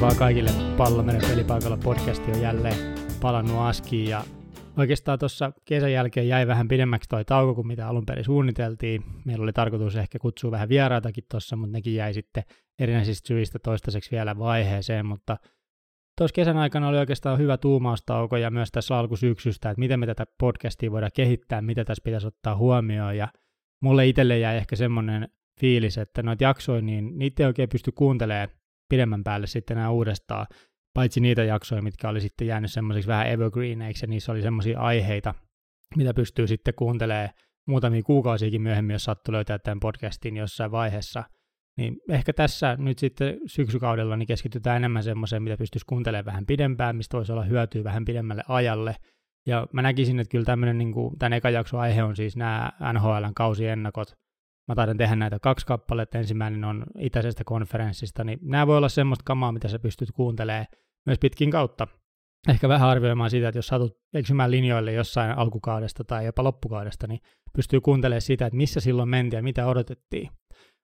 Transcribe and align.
vaan 0.00 0.16
kaikille 0.16 0.50
Pallomeren 0.76 1.30
pelipaikalla 1.30 1.76
podcasti 1.76 2.30
on 2.32 2.40
jälleen 2.40 2.94
palannut 3.20 3.58
askiin 3.58 4.08
ja 4.08 4.24
oikeastaan 4.76 5.18
tuossa 5.18 5.52
kesän 5.64 5.92
jälkeen 5.92 6.28
jäi 6.28 6.46
vähän 6.46 6.68
pidemmäksi 6.68 7.08
toi 7.08 7.24
tauko 7.24 7.54
kuin 7.54 7.66
mitä 7.66 7.88
alun 7.88 8.06
perin 8.06 8.24
suunniteltiin. 8.24 9.04
Meillä 9.24 9.42
oli 9.42 9.52
tarkoitus 9.52 9.96
ehkä 9.96 10.18
kutsua 10.18 10.50
vähän 10.50 10.68
vieraitakin 10.68 11.24
tuossa, 11.30 11.56
mutta 11.56 11.72
nekin 11.72 11.94
jäi 11.94 12.14
sitten 12.14 12.42
erinäisistä 12.78 13.28
syistä 13.28 13.58
toistaiseksi 13.58 14.10
vielä 14.10 14.38
vaiheeseen, 14.38 15.06
mutta 15.06 15.36
tuossa 16.18 16.34
kesän 16.34 16.56
aikana 16.56 16.88
oli 16.88 16.98
oikeastaan 16.98 17.38
hyvä 17.38 17.56
tuumaustauko 17.56 18.36
ja 18.36 18.50
myös 18.50 18.70
tässä 18.72 18.98
alkusyksystä, 18.98 19.70
että 19.70 19.80
miten 19.80 20.00
me 20.00 20.06
tätä 20.06 20.26
podcastia 20.40 20.92
voidaan 20.92 21.12
kehittää, 21.14 21.62
mitä 21.62 21.84
tässä 21.84 22.02
pitäisi 22.04 22.26
ottaa 22.26 22.56
huomioon 22.56 23.16
ja 23.16 23.28
mulle 23.82 24.06
itselle 24.06 24.38
jäi 24.38 24.56
ehkä 24.56 24.76
semmoinen 24.76 25.28
fiilis, 25.60 25.98
että 25.98 26.22
noita 26.22 26.44
jaksoja, 26.44 26.82
niin 26.82 27.18
niitä 27.18 27.42
ei 27.42 27.46
oikein 27.46 27.68
pysty 27.68 27.92
kuuntelemaan 27.92 28.57
pidemmän 28.88 29.24
päälle 29.24 29.46
sitten 29.46 29.78
enää 29.78 29.90
uudestaan, 29.90 30.46
paitsi 30.94 31.20
niitä 31.20 31.44
jaksoja, 31.44 31.82
mitkä 31.82 32.08
oli 32.08 32.20
sitten 32.20 32.46
jäänyt 32.46 32.72
semmoisiksi 32.72 33.08
vähän 33.08 33.26
evergreeneiksi, 33.26 34.04
ja 34.04 34.08
niissä 34.08 34.32
oli 34.32 34.42
semmoisia 34.42 34.80
aiheita, 34.80 35.34
mitä 35.96 36.14
pystyy 36.14 36.46
sitten 36.46 36.74
kuuntelemaan 36.74 37.30
muutamia 37.68 38.02
kuukausiakin 38.02 38.62
myöhemmin, 38.62 38.94
jos 38.94 39.04
sattuu 39.04 39.32
löytää 39.32 39.58
tämän 39.58 39.80
podcastin 39.80 40.36
jossain 40.36 40.70
vaiheessa. 40.70 41.24
Niin 41.76 41.96
ehkä 42.10 42.32
tässä 42.32 42.76
nyt 42.78 42.98
sitten 42.98 43.40
syksykaudella 43.46 44.16
niin 44.16 44.26
keskitytään 44.26 44.76
enemmän 44.76 45.02
semmoiseen, 45.02 45.42
mitä 45.42 45.56
pystyisi 45.56 45.86
kuuntelemaan 45.86 46.24
vähän 46.24 46.46
pidempään, 46.46 46.96
mistä 46.96 47.16
voisi 47.16 47.32
olla 47.32 47.44
hyötyä 47.44 47.84
vähän 47.84 48.04
pidemmälle 48.04 48.42
ajalle. 48.48 48.96
Ja 49.46 49.66
mä 49.72 49.82
näkisin, 49.82 50.20
että 50.20 50.30
kyllä 50.30 50.44
tämmöinen, 50.44 50.78
niin 50.78 50.92
kuin, 50.92 51.18
tämän 51.18 51.32
eka 51.32 51.50
jakso 51.50 51.78
aihe 51.78 52.02
on 52.02 52.16
siis 52.16 52.36
nämä 52.36 52.72
NHLn 52.92 53.34
kausiennakot, 53.34 54.12
Mä 54.68 54.74
taidan 54.74 54.96
tehdä 54.96 55.16
näitä 55.16 55.38
kaksi 55.38 55.66
kappaletta. 55.66 56.18
Ensimmäinen 56.18 56.64
on 56.64 56.84
itäisestä 56.98 57.44
konferenssista, 57.44 58.24
niin 58.24 58.38
nämä 58.42 58.66
voi 58.66 58.76
olla 58.76 58.88
semmoista 58.88 59.22
kamaa, 59.24 59.52
mitä 59.52 59.68
sä 59.68 59.78
pystyt 59.78 60.12
kuuntelemaan 60.12 60.66
myös 61.06 61.18
pitkin 61.18 61.50
kautta. 61.50 61.86
Ehkä 62.48 62.68
vähän 62.68 62.88
arvioimaan 62.88 63.30
sitä, 63.30 63.48
että 63.48 63.58
jos 63.58 63.66
satut 63.66 63.98
eksymään 64.14 64.50
linjoille 64.50 64.92
jossain 64.92 65.38
alkukaudesta 65.38 66.04
tai 66.04 66.24
jopa 66.24 66.44
loppukaudesta, 66.44 67.06
niin 67.06 67.20
pystyy 67.56 67.80
kuuntelemaan 67.80 68.20
sitä, 68.20 68.46
että 68.46 68.56
missä 68.56 68.80
silloin 68.80 69.08
mentiin 69.08 69.38
ja 69.38 69.42
mitä 69.42 69.66
odotettiin. 69.66 70.30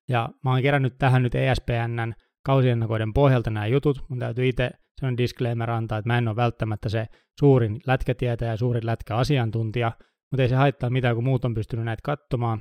Ja 0.09 0.29
mä 0.45 0.51
oon 0.51 0.63
kerännyt 0.63 0.99
tähän 0.99 1.23
nyt 1.23 1.35
ESPNn 1.35 2.13
kausiennakoiden 2.47 3.15
pohjalta 3.15 3.51
nämä 3.51 3.67
jutut. 3.67 4.05
Mun 4.09 4.19
täytyy 4.19 4.49
itse 4.49 4.71
sellainen 5.01 5.19
disclaimer 5.19 5.71
antaa, 5.71 5.99
että 5.99 6.09
mä 6.09 6.19
en 6.19 6.29
ole 6.29 6.37
välttämättä 6.37 6.89
se 6.89 7.07
suurin 7.41 7.81
lätkätietäjä 7.87 8.51
ja 8.51 8.57
suurin 8.57 8.87
lätkäasiantuntija, 8.87 9.93
mutta 10.31 10.43
ei 10.43 10.49
se 10.49 10.55
haittaa 10.55 10.91
mitään, 10.91 11.15
kun 11.15 11.25
muut 11.25 11.45
on 11.45 11.55
pystynyt 11.55 11.85
näitä 11.85 12.01
katsomaan. 12.05 12.61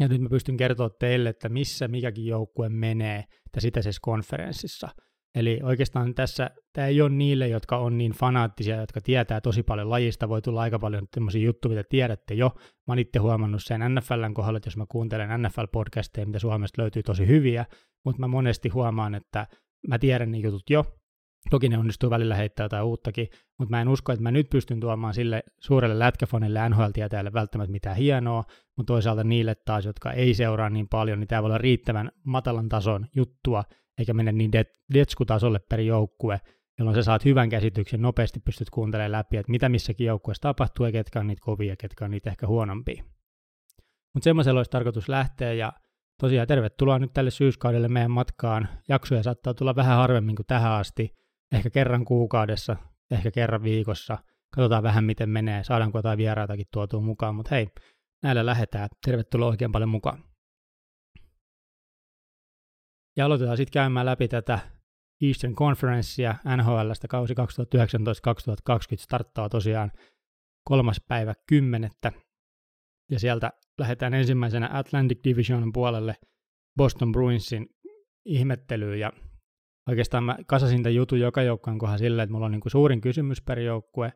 Ja 0.00 0.08
nyt 0.08 0.20
mä 0.20 0.28
pystyn 0.28 0.56
kertoa 0.56 0.90
teille, 0.90 1.28
että 1.28 1.48
missä 1.48 1.88
mikäkin 1.88 2.26
joukkue 2.26 2.68
menee 2.68 3.24
tässä 3.52 3.68
itäisessä 3.68 4.00
konferenssissa. 4.02 4.88
Eli 5.34 5.60
oikeastaan 5.62 6.14
tässä 6.14 6.50
tämä 6.72 6.86
ei 6.86 7.00
ole 7.00 7.10
niille, 7.10 7.48
jotka 7.48 7.78
on 7.78 7.98
niin 7.98 8.12
fanaattisia, 8.12 8.76
jotka 8.76 9.00
tietää 9.00 9.40
tosi 9.40 9.62
paljon 9.62 9.90
lajista. 9.90 10.28
Voi 10.28 10.42
tulla 10.42 10.60
aika 10.60 10.78
paljon 10.78 11.06
tämmöisiä 11.10 11.42
juttuja, 11.42 11.76
mitä 11.76 11.88
tiedätte 11.88 12.34
jo. 12.34 12.50
Mä 12.56 12.92
oon 12.92 12.98
itse 12.98 13.18
huomannut 13.18 13.64
sen 13.64 13.80
NFLn 13.94 14.34
kohdalla, 14.34 14.56
että 14.56 14.66
jos 14.66 14.76
mä 14.76 14.84
kuuntelen 14.88 15.28
NFL-podcasteja, 15.28 16.26
mitä 16.26 16.38
Suomesta 16.38 16.82
löytyy 16.82 17.02
tosi 17.02 17.26
hyviä, 17.26 17.66
mutta 18.04 18.20
mä 18.20 18.28
monesti 18.28 18.68
huomaan, 18.68 19.14
että 19.14 19.46
mä 19.88 19.98
tiedän 19.98 20.30
niin 20.30 20.44
jutut 20.44 20.70
jo, 20.70 20.84
Toki 21.50 21.68
ne 21.68 21.78
onnistuu 21.78 22.10
välillä 22.10 22.34
heittää 22.34 22.64
jotain 22.64 22.84
uuttakin, 22.84 23.28
mutta 23.58 23.70
mä 23.70 23.80
en 23.80 23.88
usko, 23.88 24.12
että 24.12 24.22
mä 24.22 24.30
nyt 24.30 24.50
pystyn 24.50 24.80
tuomaan 24.80 25.14
sille 25.14 25.42
suurelle 25.60 25.98
lätkäfonille 25.98 26.68
NHL-tietäjälle 26.68 27.32
välttämättä 27.32 27.72
mitään 27.72 27.96
hienoa, 27.96 28.44
mutta 28.76 28.92
toisaalta 28.92 29.24
niille 29.24 29.54
taas, 29.54 29.84
jotka 29.84 30.12
ei 30.12 30.34
seuraa 30.34 30.70
niin 30.70 30.88
paljon, 30.88 31.20
niin 31.20 31.28
tämä 31.28 31.42
voi 31.42 31.48
olla 31.48 31.58
riittävän 31.58 32.12
matalan 32.24 32.68
tason 32.68 33.06
juttua, 33.14 33.64
eikä 33.98 34.14
mene 34.14 34.32
niin 34.32 34.50
detskutasolle 34.94 35.58
per 35.58 35.80
joukkue, 35.80 36.40
jolloin 36.78 36.94
sä 36.94 37.02
saat 37.02 37.24
hyvän 37.24 37.48
käsityksen, 37.48 38.02
nopeasti 38.02 38.40
pystyt 38.40 38.70
kuuntelemaan 38.70 39.12
läpi, 39.12 39.36
että 39.36 39.50
mitä 39.50 39.68
missäkin 39.68 40.06
joukkueessa 40.06 40.42
tapahtuu 40.42 40.86
ja 40.86 40.92
ketkä 40.92 41.20
on 41.20 41.26
niitä 41.26 41.42
kovia 41.44 41.72
ja 41.72 41.76
ketkä 41.76 42.04
on 42.04 42.10
niitä 42.10 42.30
ehkä 42.30 42.46
huonompia. 42.46 43.04
Mutta 44.14 44.24
semmoisella 44.24 44.60
olisi 44.60 44.70
tarkoitus 44.70 45.08
lähteä 45.08 45.52
ja 45.52 45.72
tosiaan 46.20 46.48
tervetuloa 46.48 46.98
nyt 46.98 47.12
tälle 47.12 47.30
syyskaudelle 47.30 47.88
meidän 47.88 48.10
matkaan. 48.10 48.68
Jaksoja 48.88 49.22
saattaa 49.22 49.54
tulla 49.54 49.76
vähän 49.76 49.96
harvemmin 49.96 50.36
kuin 50.36 50.46
tähän 50.46 50.72
asti, 50.72 51.14
ehkä 51.52 51.70
kerran 51.70 52.04
kuukaudessa, 52.04 52.76
ehkä 53.10 53.30
kerran 53.30 53.62
viikossa. 53.62 54.18
Katsotaan 54.54 54.82
vähän, 54.82 55.04
miten 55.04 55.30
menee, 55.30 55.64
saadaanko 55.64 55.98
jotain 55.98 56.18
vieraitakin 56.18 56.66
tuotua 56.72 57.00
mukaan, 57.00 57.34
mutta 57.34 57.54
hei, 57.54 57.68
näillä 58.22 58.46
lähdetään. 58.46 58.88
Tervetuloa 59.06 59.48
oikein 59.48 59.72
paljon 59.72 59.88
mukaan. 59.88 60.24
Ja 63.16 63.26
aloitetaan 63.26 63.56
sitten 63.56 63.72
käymään 63.72 64.06
läpi 64.06 64.28
tätä 64.28 64.58
Eastern 65.22 65.54
Conferencea 65.54 66.34
NHLstä 66.56 67.08
kausi 67.08 67.34
2019-2020 67.34 67.36
starttaa 68.96 69.48
tosiaan 69.48 69.92
kolmas 70.64 71.00
päivä 71.08 71.34
kymmenettä. 71.48 72.12
Ja 73.10 73.18
sieltä 73.18 73.52
lähdetään 73.78 74.14
ensimmäisenä 74.14 74.70
Atlantic 74.72 75.24
Divisionin 75.24 75.72
puolelle 75.72 76.14
Boston 76.76 77.12
Bruinsin 77.12 77.66
ihmettelyyn 78.24 79.00
ja 79.00 79.12
oikeastaan 79.88 80.24
mä 80.24 80.36
kasasin 80.46 80.82
tämän 80.82 80.94
jutun 80.94 81.20
joka 81.20 81.42
joukkueen 81.42 81.78
kohdalla 81.78 81.98
silleen, 81.98 82.24
että 82.24 82.32
mulla 82.32 82.46
on 82.46 82.52
niin 82.52 82.60
kuin 82.60 82.72
suurin 82.72 83.00
kysymys 83.00 83.42
per 83.42 83.58
joukkue, 83.58 84.12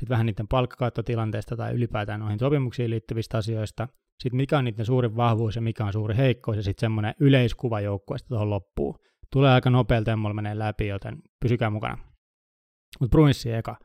sitten 0.00 0.08
vähän 0.08 0.26
niiden 0.26 0.48
palkkakattotilanteesta 0.48 1.56
tai 1.56 1.74
ylipäätään 1.74 2.20
noihin 2.20 2.38
sopimuksiin 2.38 2.90
liittyvistä 2.90 3.38
asioista, 3.38 3.88
sitten 4.22 4.36
mikä 4.36 4.58
on 4.58 4.64
niiden 4.64 4.86
suurin 4.86 5.16
vahvuus 5.16 5.56
ja 5.56 5.62
mikä 5.62 5.84
on 5.84 5.92
suuri 5.92 6.16
heikkous, 6.16 6.56
ja 6.56 6.62
sitten 6.62 6.80
semmoinen 6.80 7.14
yleiskuva 7.20 7.80
joukkueesta 7.80 8.28
tuohon 8.28 8.50
loppuun. 8.50 8.98
Tulee 9.32 9.52
aika 9.52 9.70
nopealta 9.70 10.10
ja 10.10 10.16
mulla 10.16 10.34
menee 10.34 10.58
läpi, 10.58 10.86
joten 10.86 11.22
pysykää 11.40 11.70
mukana. 11.70 11.98
Mutta 13.00 13.10
Bruinssi 13.10 13.52
eka. 13.52 13.76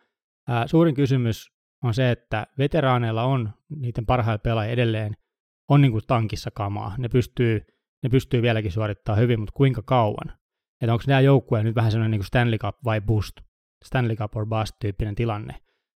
Ää, 0.47 0.67
suurin 0.67 0.95
kysymys 0.95 1.51
on 1.83 1.94
se, 1.94 2.11
että 2.11 2.47
veteraaneilla 2.57 3.23
on 3.23 3.49
niiden 3.69 4.05
parhailla 4.05 4.39
pelaajia 4.39 4.73
edelleen 4.73 5.13
on 5.69 5.81
niin 5.81 5.91
kuin 5.91 6.03
tankissa 6.07 6.51
kamaa. 6.51 6.95
Ne 6.97 7.09
pystyy, 7.09 7.61
ne 8.03 8.09
pystyy 8.09 8.41
vieläkin 8.41 8.72
suorittamaan 8.72 9.22
hyvin, 9.22 9.39
mutta 9.39 9.53
kuinka 9.55 9.81
kauan? 9.81 10.38
Että 10.81 10.94
onko 10.94 11.03
nämä 11.07 11.22
joukkueet 11.22 11.63
nyt 11.63 11.75
vähän 11.75 11.91
sellainen 11.91 12.12
niin 12.12 12.19
kuin 12.19 12.28
Stanley 12.28 12.57
Cup 12.57 12.75
vai 12.85 13.01
boost, 13.01 13.35
Stanley 13.85 14.16
Cup 14.16 14.35
or 14.35 14.45
bust 14.45 14.75
tyyppinen 14.79 15.16
tilanne. 15.16 15.56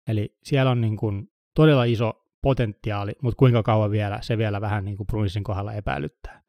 Eli 0.08 0.36
siellä 0.42 0.70
on 0.70 0.80
niin 0.80 0.96
kuin 0.96 1.28
todella 1.54 1.84
iso 1.84 2.26
potentiaali, 2.42 3.12
mutta 3.22 3.38
kuinka 3.38 3.62
kauan 3.62 3.90
vielä, 3.90 4.18
se 4.22 4.38
vielä 4.38 4.60
vähän 4.60 4.84
niin 4.84 4.96
kuin 4.96 5.06
Bruinsin 5.06 5.44
kohdalla 5.44 5.72
epäilyttää. 5.72 6.42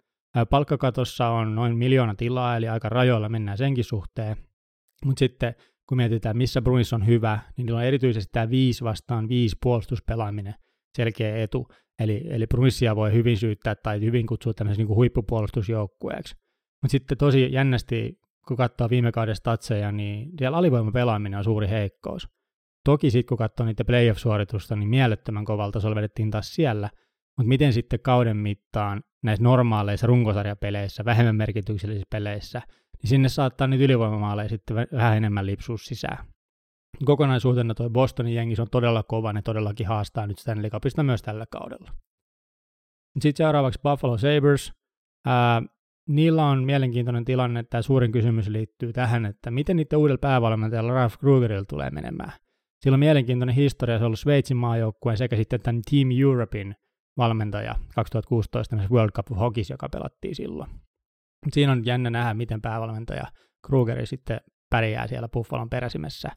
Palkkakatossa 0.50 1.28
on 1.28 1.56
noin 1.56 1.78
miljoona 1.78 2.16
tilaa, 2.16 2.58
eli 2.58 2.68
aika 2.68 2.90
rajoilla 2.90 3.30
mennään 3.30 3.58
senkin 3.58 3.84
suhteen. 3.84 4.38
Mutta 5.06 5.19
sitten 5.19 5.56
kun 5.88 5.98
mietitään, 5.98 6.38
missä 6.38 6.62
Bruins 6.62 6.94
on 6.94 7.08
hyvä, 7.08 7.40
niin 7.58 7.66
niillä 7.66 7.80
on 7.80 7.86
erityisesti 7.86 8.30
tämä 8.34 8.50
5 8.50 8.84
vastaan 8.84 9.30
5 9.30 9.56
puolustuspelaaminen 9.63 10.56
selkeä 10.98 11.38
etu. 11.44 11.68
Eli, 12.00 12.24
eli 12.30 12.48
Bruinsia 12.48 12.96
voi 12.96 13.13
hyvin 13.13 13.38
syyttää 13.38 13.75
tai 13.75 14.02
hyvin 14.02 14.28
kutsua 14.28 14.53
tämmöisen 14.53 14.86
niin 14.86 14.96
huippupuolustusjoukkueeksi. 14.96 16.36
Mutta 16.81 16.92
sitten 16.92 17.18
tosi 17.18 17.53
jännästi, 17.53 18.19
kun 18.47 18.57
katsoo 18.57 18.90
viime 18.90 19.12
kauden 19.12 19.35
statseja, 19.35 19.91
niin 19.91 20.31
siellä 20.38 20.57
alivoimapelaaminen 20.57 21.38
on 21.38 21.44
suuri 21.44 21.69
heikkous. 21.69 22.29
Toki 22.85 23.12
sitten 23.12 23.28
kun 23.28 23.38
katsoo 23.38 23.66
niitä 23.66 23.85
playoff-suoritusta, 23.85 24.75
niin 24.75 24.90
mielettömän 24.90 25.46
kovalta 25.46 25.72
tasolla 25.74 25.96
vedettiin 25.96 26.31
taas 26.31 26.56
siellä, 26.56 26.90
mutta 27.38 27.50
miten 27.50 27.74
sitten 27.74 28.00
kauden 28.00 28.38
mittaan 28.38 29.03
näissä 29.24 29.44
normaaleissa 29.44 30.07
runkosarjapeleissä, 30.07 31.06
vähemmän 31.06 31.35
merkityksellisissä 31.35 32.07
peleissä, 32.09 32.62
niin 33.01 33.09
sinne 33.09 33.30
saattaa 33.30 33.68
niitä 33.68 33.84
ylivoimamaaleja 33.84 34.50
sitten 34.50 34.75
vähän 34.75 35.18
enemmän 35.18 35.46
lipsua 35.46 35.78
sisään. 35.78 36.25
Kokonaisuutena 37.06 37.74
tuo 37.74 37.90
Bostonin 37.90 38.35
jengi 38.35 38.56
on 38.59 38.68
todella 38.72 39.03
kova, 39.03 39.34
ne 39.34 39.41
todellakin 39.41 39.88
haastaa 39.88 40.28
nyt 40.28 40.38
Stanley 40.38 40.69
Cupista 40.69 41.03
myös 41.03 41.22
tällä 41.22 41.46
kaudella. 41.51 41.91
Sitten 43.19 43.46
seuraavaksi 43.46 43.80
Buffalo 43.83 44.18
Sabres. 44.18 44.74
Ää, 45.25 45.62
niillä 46.07 46.45
on 46.45 46.63
mielenkiintoinen 46.63 47.25
tilanne, 47.25 47.59
että 47.59 47.81
suurin 47.81 48.12
kysymys 48.12 48.48
liittyy 48.48 48.94
tähän, 48.94 49.25
että 49.25 49.51
miten 49.51 49.75
niiden 49.75 50.00
uudella 50.00 50.18
päävalmentajalla 50.18 50.94
Ralph 50.94 51.18
Krugerilla 51.19 51.65
tulee 51.69 51.89
menemään. 51.89 52.31
Sillä 52.81 52.95
on 52.95 53.00
mielenkiintoinen 53.00 53.56
historia, 53.56 53.98
se 53.98 54.03
on 54.03 54.06
ollut 54.06 54.19
Sveitsin 54.19 54.57
maajoukkueen 54.57 55.18
sekä 55.18 55.36
sitten 55.36 55.62
tämän 55.62 55.81
Team 55.92 56.09
Europein 56.21 56.75
valmentaja 57.18 57.75
2016 57.95 58.75
World 58.92 59.12
Cup 59.12 59.31
of 59.31 59.38
Hockey, 59.39 59.63
joka 59.69 59.89
pelattiin 59.89 60.36
silloin. 60.36 60.69
Siinä 61.51 61.71
on 61.71 61.86
jännä 61.86 62.09
nähdä, 62.09 62.33
miten 62.33 62.62
päävalmentaja 62.62 63.24
Krugeri 63.68 64.06
sitten 64.06 64.42
pärjää 64.69 65.07
siellä 65.07 65.30
Buffalon 65.30 65.69
peräsimessä. 65.69 66.30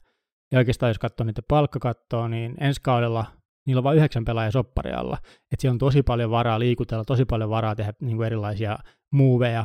Ja 0.53 0.59
oikeastaan 0.59 0.91
jos 0.91 0.99
katsoo 0.99 1.27
niitä 1.27 1.43
palkkakattoa, 1.49 2.29
niin 2.29 2.55
ensi 2.61 2.81
kaudella 2.83 3.27
niillä 3.67 3.81
on 3.81 3.85
vain 3.85 3.97
yhdeksän 3.97 4.25
pelaajaa 4.25 4.51
sopparialla. 4.51 5.19
Että 5.25 5.61
siellä 5.61 5.75
on 5.75 5.79
tosi 5.79 6.03
paljon 6.03 6.31
varaa 6.31 6.59
liikutella, 6.59 7.05
tosi 7.05 7.25
paljon 7.25 7.51
varaa 7.51 7.75
tehdä 7.75 7.93
niin 8.01 8.17
kuin 8.17 8.27
erilaisia 8.27 8.79
muuveja, 9.13 9.65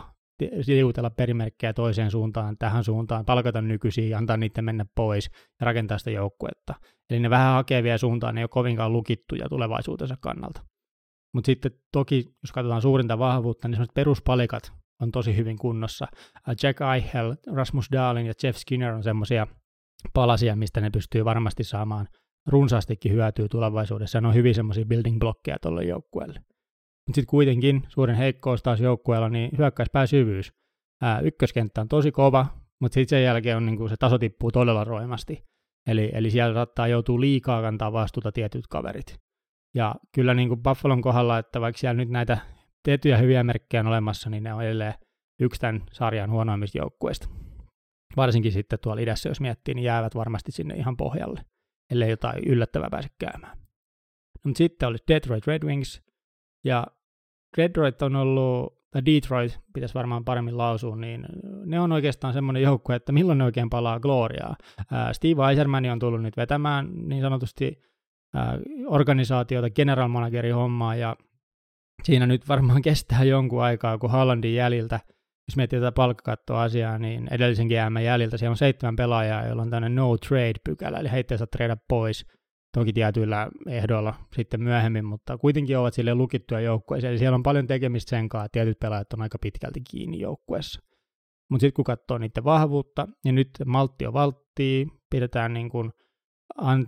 liikutella 0.67 1.09
perimerkkejä 1.09 1.73
toiseen 1.73 2.11
suuntaan, 2.11 2.57
tähän 2.57 2.83
suuntaan, 2.83 3.25
palkata 3.25 3.61
nykyisiä, 3.61 4.17
antaa 4.17 4.37
niiden 4.37 4.65
mennä 4.65 4.85
pois 4.95 5.29
ja 5.59 5.65
rakentaa 5.65 5.97
sitä 5.97 6.11
joukkuetta. 6.11 6.75
Eli 7.09 7.19
ne 7.19 7.29
vähän 7.29 7.53
hakee 7.53 7.83
vielä 7.83 7.97
suuntaan, 7.97 8.35
ne 8.35 8.41
ei 8.41 8.43
ole 8.43 8.49
kovinkaan 8.49 8.93
lukittuja 8.93 9.49
tulevaisuutensa 9.49 10.17
kannalta. 10.21 10.61
Mutta 11.33 11.45
sitten 11.45 11.71
toki, 11.91 12.25
jos 12.43 12.51
katsotaan 12.51 12.81
suurinta 12.81 13.19
vahvuutta, 13.19 13.67
niin 13.67 13.75
sellaiset 13.75 13.93
peruspalikat 13.93 14.73
on 15.01 15.11
tosi 15.11 15.35
hyvin 15.35 15.57
kunnossa. 15.57 16.07
Jack 16.63 16.79
Eichel, 16.95 17.35
Rasmus 17.53 17.91
Dahlin 17.91 18.25
ja 18.25 18.33
Jeff 18.43 18.59
Skinner 18.59 18.93
on 18.93 19.03
semmoisia 19.03 19.47
palasia, 20.13 20.55
mistä 20.55 20.81
ne 20.81 20.89
pystyy 20.89 21.25
varmasti 21.25 21.63
saamaan 21.63 22.07
runsaastikin 22.49 23.11
hyötyä 23.11 23.47
tulevaisuudessa. 23.51 24.21
Ne 24.21 24.27
on 24.27 24.33
hyvin 24.33 24.55
semmoisia 24.55 24.85
building 24.85 25.19
blokkeja 25.19 25.57
tuolle 25.61 25.83
joukkueelle. 25.83 26.39
Mutta 27.07 27.15
sitten 27.15 27.29
kuitenkin 27.29 27.83
suurin 27.87 28.15
heikkous 28.15 28.63
taas 28.63 28.81
joukkueella, 28.81 29.29
niin 29.29 29.51
hyökkäyspääsyvyys. 29.57 30.53
Ää, 31.01 31.19
ykköskenttä 31.19 31.81
on 31.81 31.87
tosi 31.87 32.11
kova, 32.11 32.45
mutta 32.81 32.93
sitten 32.93 33.17
sen 33.17 33.23
jälkeen 33.23 33.57
on, 33.57 33.65
niin 33.65 33.77
kuin 33.77 33.89
se 33.89 33.95
taso 33.99 34.17
tippuu 34.17 34.51
todella 34.51 34.83
roimasti. 34.83 35.43
Eli, 35.87 36.11
eli 36.13 36.31
siellä 36.31 36.53
saattaa 36.53 36.87
joutua 36.87 37.19
liikaa 37.19 37.61
kantaa 37.61 37.93
vastuuta 37.93 38.31
tietyt 38.31 38.67
kaverit. 38.67 39.15
Ja 39.75 39.95
kyllä 40.15 40.33
niin 40.33 40.47
kuin 40.49 40.63
Buffalon 40.63 41.01
kohdalla, 41.01 41.37
että 41.37 41.61
vaikka 41.61 41.79
siellä 41.79 41.97
nyt 41.97 42.09
näitä 42.09 42.37
tiettyjä 42.83 43.17
hyviä 43.17 43.43
merkkejä 43.43 43.81
on 43.81 43.87
olemassa, 43.87 44.29
niin 44.29 44.43
ne 44.43 44.53
on 44.53 44.63
edelleen 44.63 44.93
yksi 45.39 45.61
tämän 45.61 45.83
sarjan 45.91 46.31
huonoimmista 46.31 46.77
joukkueista. 46.77 47.29
Varsinkin 48.17 48.51
sitten 48.51 48.79
tuolla 48.79 49.01
idässä, 49.01 49.29
jos 49.29 49.41
miettii, 49.41 49.73
niin 49.73 49.83
jäävät 49.83 50.15
varmasti 50.15 50.51
sinne 50.51 50.75
ihan 50.75 50.97
pohjalle, 50.97 51.41
ellei 51.91 52.09
jotain 52.09 52.43
yllättävää 52.47 52.89
pääse 52.89 53.09
käymään. 53.19 53.57
No, 53.57 54.41
mutta 54.43 54.57
sitten 54.57 54.89
oli 54.89 54.97
Detroit 55.07 55.47
Red 55.47 55.63
Wings, 55.63 56.01
ja 56.63 56.87
Detroit 57.57 58.01
on 58.01 58.15
ollut, 58.15 58.79
tai 58.91 59.05
Detroit 59.05 59.59
pitäisi 59.73 59.95
varmaan 59.95 60.25
paremmin 60.25 60.57
lausua, 60.57 60.95
niin 60.95 61.25
ne 61.65 61.79
on 61.79 61.91
oikeastaan 61.91 62.33
semmoinen 62.33 62.63
joukkue, 62.63 62.95
että 62.95 63.11
milloin 63.11 63.37
ne 63.37 63.43
oikein 63.43 63.69
palaa 63.69 63.99
gloriaa. 63.99 64.55
Steve 65.11 65.49
Eiserman 65.49 65.85
on 65.85 65.99
tullut 65.99 66.21
nyt 66.21 66.37
vetämään 66.37 66.89
niin 67.07 67.21
sanotusti 67.21 67.81
organisaatiota, 68.87 69.69
general 69.69 70.07
managerin 70.07 70.55
hommaa, 70.55 70.95
ja 70.95 71.15
siinä 72.03 72.25
nyt 72.27 72.47
varmaan 72.47 72.81
kestää 72.81 73.23
jonkun 73.23 73.63
aikaa, 73.63 73.97
kun 73.97 74.11
Hollandin 74.11 74.55
jäljiltä, 74.55 74.99
jos 75.49 75.55
miettii 75.55 75.79
tätä 75.79 75.91
palkkakattoasiaa, 75.91 76.97
niin 76.97 77.27
edellisen 77.31 77.67
GM 77.67 77.97
jäljiltä. 78.03 78.37
Siellä 78.37 78.51
on 78.51 78.57
seitsemän 78.57 78.95
pelaajaa, 78.95 79.45
joilla 79.45 79.61
on 79.61 79.69
tämmöinen 79.69 79.95
no 79.95 80.17
trade-pykälä, 80.17 80.99
eli 80.99 81.11
heitä 81.11 81.33
ei 81.33 81.37
saa 81.37 81.47
trade 81.47 81.77
pois, 81.87 82.25
toki 82.73 82.93
tietyillä 82.93 83.49
ehdoilla 83.67 84.13
sitten 84.35 84.63
myöhemmin, 84.63 85.05
mutta 85.05 85.37
kuitenkin 85.37 85.77
ovat 85.77 85.93
sille 85.93 86.15
lukittuja 86.15 86.61
joukkueeseen, 86.61 87.11
eli 87.11 87.19
siellä 87.19 87.35
on 87.35 87.43
paljon 87.43 87.67
tekemistä 87.67 88.09
sen 88.09 88.29
kanssa, 88.29 88.45
että 88.45 88.53
tietyt 88.53 88.79
pelaajat 88.79 89.13
on 89.13 89.21
aika 89.21 89.37
pitkälti 89.41 89.81
kiinni 89.91 90.19
joukkueessa. 90.19 90.81
Mutta 91.49 91.61
sitten 91.61 91.75
kun 91.75 91.85
katsoo 91.85 92.17
niiden 92.17 92.43
vahvuutta, 92.43 93.07
niin 93.23 93.35
nyt 93.35 93.49
maltti 93.65 94.07
on 94.07 94.13
valttia, 94.13 94.85
pidetään 95.09 95.53
niin 95.53 95.69
kuin 95.69 95.91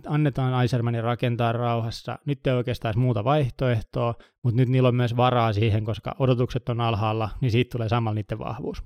annetaan 0.06 0.64
Isermanin 0.64 1.04
rakentaa 1.04 1.52
rauhassa. 1.52 2.18
Nyt 2.26 2.46
ei 2.46 2.52
oikeastaan 2.52 2.98
muuta 2.98 3.24
vaihtoehtoa, 3.24 4.14
mutta 4.44 4.56
nyt 4.56 4.68
niillä 4.68 4.88
on 4.88 4.94
myös 4.94 5.16
varaa 5.16 5.52
siihen, 5.52 5.84
koska 5.84 6.16
odotukset 6.18 6.68
on 6.68 6.80
alhaalla, 6.80 7.30
niin 7.40 7.50
siitä 7.50 7.72
tulee 7.72 7.88
samalla 7.88 8.14
niiden 8.14 8.38
vahvuus. 8.38 8.78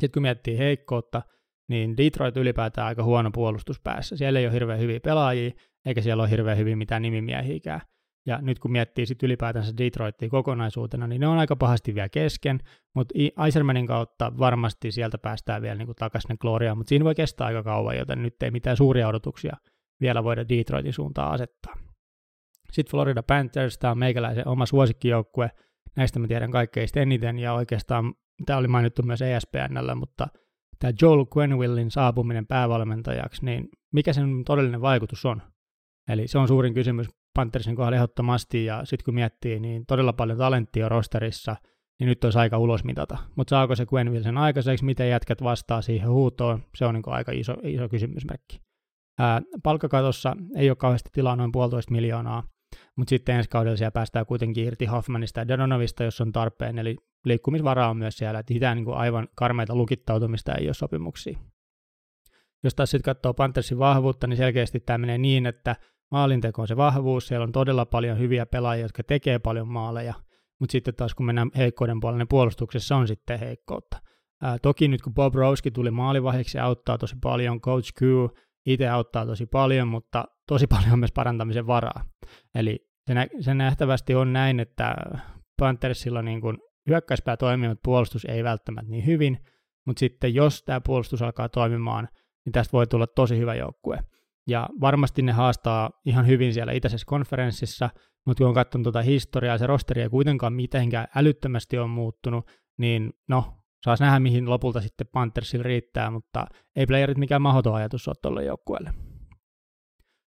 Sitten 0.00 0.10
kun 0.12 0.22
miettii 0.22 0.58
heikkoutta, 0.58 1.22
niin 1.68 1.96
Detroit 1.96 2.36
ylipäätään 2.36 2.86
aika 2.86 3.02
huono 3.02 3.30
puolustuspäässä. 3.30 4.16
Siellä 4.16 4.40
ei 4.40 4.46
ole 4.46 4.54
hirveän 4.54 4.80
hyviä 4.80 5.00
pelaajia, 5.00 5.50
eikä 5.86 6.00
siellä 6.00 6.22
ole 6.22 6.30
hirveän 6.30 6.58
hyvin 6.58 6.78
mitään 6.78 7.02
nimimiehiäkään. 7.02 7.80
Ja 8.26 8.38
nyt 8.42 8.58
kun 8.58 8.72
miettii 8.72 9.06
sitten 9.06 9.26
ylipäätänsä 9.26 9.76
Detroitia 9.78 10.28
kokonaisuutena, 10.28 11.06
niin 11.06 11.20
ne 11.20 11.26
on 11.26 11.38
aika 11.38 11.56
pahasti 11.56 11.94
vielä 11.94 12.08
kesken, 12.08 12.60
mutta 12.94 13.14
Isermanin 13.48 13.86
kautta 13.86 14.32
varmasti 14.38 14.92
sieltä 14.92 15.18
päästään 15.18 15.62
vielä 15.62 15.74
niin 15.74 15.88
takaisin 15.98 16.36
Gloriaan, 16.40 16.78
mutta 16.78 16.88
siinä 16.88 17.04
voi 17.04 17.14
kestää 17.14 17.46
aika 17.46 17.62
kauan, 17.62 17.98
joten 17.98 18.22
nyt 18.22 18.42
ei 18.42 18.50
mitään 18.50 18.76
suuria 18.76 19.08
odotuksia 19.08 19.56
vielä 20.00 20.24
voida 20.24 20.48
Detroitin 20.48 20.92
suuntaan 20.92 21.32
asettaa. 21.32 21.74
Sitten 22.72 22.90
Florida 22.90 23.22
Panthers, 23.22 23.78
tämä 23.78 23.90
on 23.90 23.98
meikäläisen 23.98 24.48
oma 24.48 24.66
suosikkijoukkue, 24.66 25.50
näistä 25.96 26.18
mä 26.18 26.28
tiedän 26.28 26.50
kaikkein 26.50 26.88
eniten, 26.96 27.38
ja 27.38 27.52
oikeastaan 27.52 28.14
tämä 28.46 28.58
oli 28.58 28.68
mainittu 28.68 29.02
myös 29.02 29.22
ESPNllä, 29.22 29.94
mutta 29.94 30.26
tämä 30.78 30.92
Joel 31.02 31.26
Quenvillin 31.36 31.90
saapuminen 31.90 32.46
päävalmentajaksi, 32.46 33.44
niin 33.44 33.68
mikä 33.92 34.12
sen 34.12 34.44
todellinen 34.46 34.80
vaikutus 34.80 35.26
on? 35.26 35.42
Eli 36.08 36.28
se 36.28 36.38
on 36.38 36.48
suurin 36.48 36.74
kysymys 36.74 37.06
Panthersin 37.34 37.76
kohdalla 37.76 37.96
ehdottomasti, 37.96 38.64
ja 38.64 38.84
sitten 38.84 39.04
kun 39.04 39.14
miettii, 39.14 39.60
niin 39.60 39.86
todella 39.86 40.12
paljon 40.12 40.38
talenttia 40.38 40.88
rosterissa, 40.88 41.56
niin 42.00 42.08
nyt 42.08 42.24
olisi 42.24 42.38
aika 42.38 42.58
ulosmitata. 42.58 43.18
Mutta 43.36 43.50
saako 43.50 43.76
se 43.76 43.86
Quenville 43.94 44.22
sen 44.22 44.38
aikaiseksi, 44.38 44.84
miten 44.84 45.08
jätkät 45.08 45.42
vastaa 45.42 45.82
siihen 45.82 46.10
huutoon, 46.10 46.62
se 46.76 46.84
on 46.86 46.94
niin 46.94 47.02
aika 47.06 47.32
iso, 47.32 47.54
iso 47.62 47.88
kysymysmerkki. 47.88 48.60
Ää, 49.18 49.42
palkkakatossa 49.62 50.36
ei 50.56 50.70
ole 50.70 50.76
kauheasti 50.76 51.10
tilaa 51.12 51.36
noin 51.36 51.52
puolitoista 51.52 51.92
miljoonaa, 51.92 52.42
mutta 52.96 53.10
sitten 53.10 53.36
ensi 53.36 53.50
kaudella 53.50 53.76
siellä 53.76 53.90
päästään 53.90 54.26
kuitenkin 54.26 54.64
irti 54.64 54.86
Hoffmanista 54.86 55.40
ja 55.40 55.48
Dononovista, 55.48 56.04
jos 56.04 56.20
on 56.20 56.32
tarpeen, 56.32 56.78
eli 56.78 56.96
liikkumisvaraa 57.24 57.90
on 57.90 57.96
myös 57.96 58.16
siellä, 58.16 58.38
että 58.38 58.74
niin 58.74 58.84
kuin 58.84 58.96
aivan 58.96 59.28
karmeita 59.34 59.74
lukittautumista 59.74 60.54
ei 60.54 60.66
ole 60.66 60.74
sopimuksia. 60.74 61.38
Jos 62.64 62.74
taas 62.74 62.90
sitten 62.90 63.14
katsoo 63.14 63.34
Panthersin 63.34 63.78
vahvuutta, 63.78 64.26
niin 64.26 64.36
selkeästi 64.36 64.80
tämä 64.80 64.98
menee 64.98 65.18
niin, 65.18 65.46
että 65.46 65.76
maalinteko 66.10 66.62
on 66.62 66.68
se 66.68 66.76
vahvuus, 66.76 67.26
siellä 67.26 67.44
on 67.44 67.52
todella 67.52 67.86
paljon 67.86 68.18
hyviä 68.18 68.46
pelaajia, 68.46 68.84
jotka 68.84 69.02
tekee 69.02 69.38
paljon 69.38 69.68
maaleja, 69.68 70.14
mutta 70.60 70.72
sitten 70.72 70.94
taas 70.94 71.14
kun 71.14 71.26
mennään 71.26 71.50
heikkouden 71.56 72.00
puolelle, 72.00 72.18
niin 72.18 72.28
puolustuksessa 72.28 72.96
on 72.96 73.08
sitten 73.08 73.38
heikkoutta. 73.38 74.00
Ää, 74.42 74.58
toki 74.58 74.88
nyt 74.88 75.02
kun 75.02 75.14
Bob 75.14 75.34
Rowski 75.34 75.70
tuli 75.70 75.90
maalivaiheeksi, 75.90 76.58
auttaa 76.58 76.98
tosi 76.98 77.16
paljon, 77.22 77.60
Coach 77.60 77.92
Q 77.92 78.02
itse 78.66 78.88
auttaa 78.88 79.26
tosi 79.26 79.46
paljon, 79.46 79.88
mutta 79.88 80.24
tosi 80.48 80.66
paljon 80.74 80.92
on 80.92 80.98
myös 80.98 81.12
parantamisen 81.12 81.66
varaa. 81.66 82.04
Eli 82.54 82.78
se, 83.06 83.14
nä- 83.14 83.26
se 83.40 83.54
nähtävästi 83.54 84.14
on 84.14 84.32
näin, 84.32 84.60
että 84.60 84.94
Panthersilla 85.58 86.22
niin 86.22 86.40
kuin 86.40 86.58
hyökkäyspää 86.88 87.36
toimii, 87.36 87.68
mutta 87.68 87.82
puolustus 87.84 88.24
ei 88.24 88.44
välttämättä 88.44 88.90
niin 88.90 89.06
hyvin, 89.06 89.38
mutta 89.86 90.00
sitten 90.00 90.34
jos 90.34 90.62
tämä 90.62 90.80
puolustus 90.80 91.22
alkaa 91.22 91.48
toimimaan, 91.48 92.08
niin 92.44 92.52
tästä 92.52 92.72
voi 92.72 92.86
tulla 92.86 93.06
tosi 93.06 93.38
hyvä 93.38 93.54
joukkue. 93.54 93.98
Ja 94.46 94.68
varmasti 94.80 95.22
ne 95.22 95.32
haastaa 95.32 95.90
ihan 96.06 96.26
hyvin 96.26 96.54
siellä 96.54 96.72
itäisessä 96.72 97.04
konferenssissa, 97.06 97.90
mutta 98.26 98.40
kun 98.40 98.48
on 98.48 98.54
katsonut 98.54 98.82
tuota 98.82 99.02
historiaa, 99.02 99.58
se 99.58 99.66
rosteri 99.66 100.02
ei 100.02 100.08
kuitenkaan 100.08 100.52
mitenkään 100.52 101.06
älyttömästi 101.16 101.78
on 101.78 101.90
muuttunut, 101.90 102.50
niin 102.78 103.12
no, 103.28 103.63
Saas 103.84 104.00
nähdä, 104.00 104.20
mihin 104.20 104.50
lopulta 104.50 104.80
sitten 104.80 105.06
Panthersilla 105.12 105.62
riittää, 105.62 106.10
mutta 106.10 106.46
ei 106.76 106.86
playerit 106.86 107.18
mikään 107.18 107.42
mahdoton 107.42 107.74
ajatus 107.74 108.08
ole 108.08 108.16
tuolle 108.22 108.44
joukkueelle. 108.44 108.94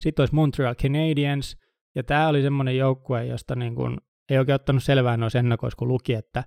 Sitten 0.01 0.23
olisi 0.23 0.35
Montreal 0.35 0.75
Canadiens, 0.75 1.57
ja 1.95 2.03
tämä 2.03 2.29
oli 2.29 2.43
semmoinen 2.43 2.77
joukkue, 2.77 3.27
josta 3.27 3.57
niin 3.57 3.75
kun 3.75 3.99
ei 4.31 4.39
oikein 4.39 4.55
ottanut 4.55 4.83
selvää 4.83 5.17
noissa 5.17 5.39
ennakoissa, 5.39 5.77
kun 5.77 5.89
luki, 5.89 6.15
että 6.15 6.45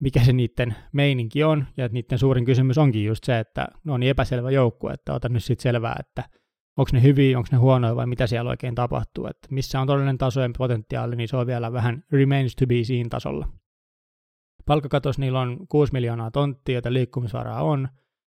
mikä 0.00 0.20
se 0.24 0.32
niiden 0.32 0.74
meininki 0.92 1.44
on, 1.44 1.66
ja 1.76 1.84
että 1.84 1.94
niiden 1.94 2.18
suurin 2.18 2.44
kysymys 2.44 2.78
onkin 2.78 3.04
just 3.04 3.24
se, 3.24 3.38
että 3.38 3.68
ne 3.84 3.92
on 3.92 4.00
niin 4.00 4.10
epäselvä 4.10 4.50
joukkue, 4.50 4.92
että 4.92 5.14
ota 5.14 5.28
nyt 5.28 5.44
sitten 5.44 5.62
selvää, 5.62 5.96
että 6.00 6.24
onko 6.76 6.90
ne 6.92 7.02
hyviä, 7.02 7.38
onko 7.38 7.48
ne 7.52 7.58
huonoja 7.58 7.96
vai 7.96 8.06
mitä 8.06 8.26
siellä 8.26 8.50
oikein 8.50 8.74
tapahtuu, 8.74 9.26
että 9.26 9.48
missä 9.50 9.80
on 9.80 9.86
todellinen 9.86 10.18
taso 10.18 10.40
ja 10.40 10.50
potentiaali, 10.58 11.16
niin 11.16 11.28
se 11.28 11.36
on 11.36 11.46
vielä 11.46 11.72
vähän 11.72 12.04
remains 12.12 12.56
to 12.56 12.66
be 12.66 12.84
siinä 12.84 13.08
tasolla. 13.08 13.48
Palkkakatos 14.66 15.18
niillä 15.18 15.40
on 15.40 15.66
6 15.68 15.92
miljoonaa 15.92 16.30
tonttia, 16.30 16.74
joten 16.74 16.94
liikkumisvaraa 16.94 17.62
on. 17.62 17.88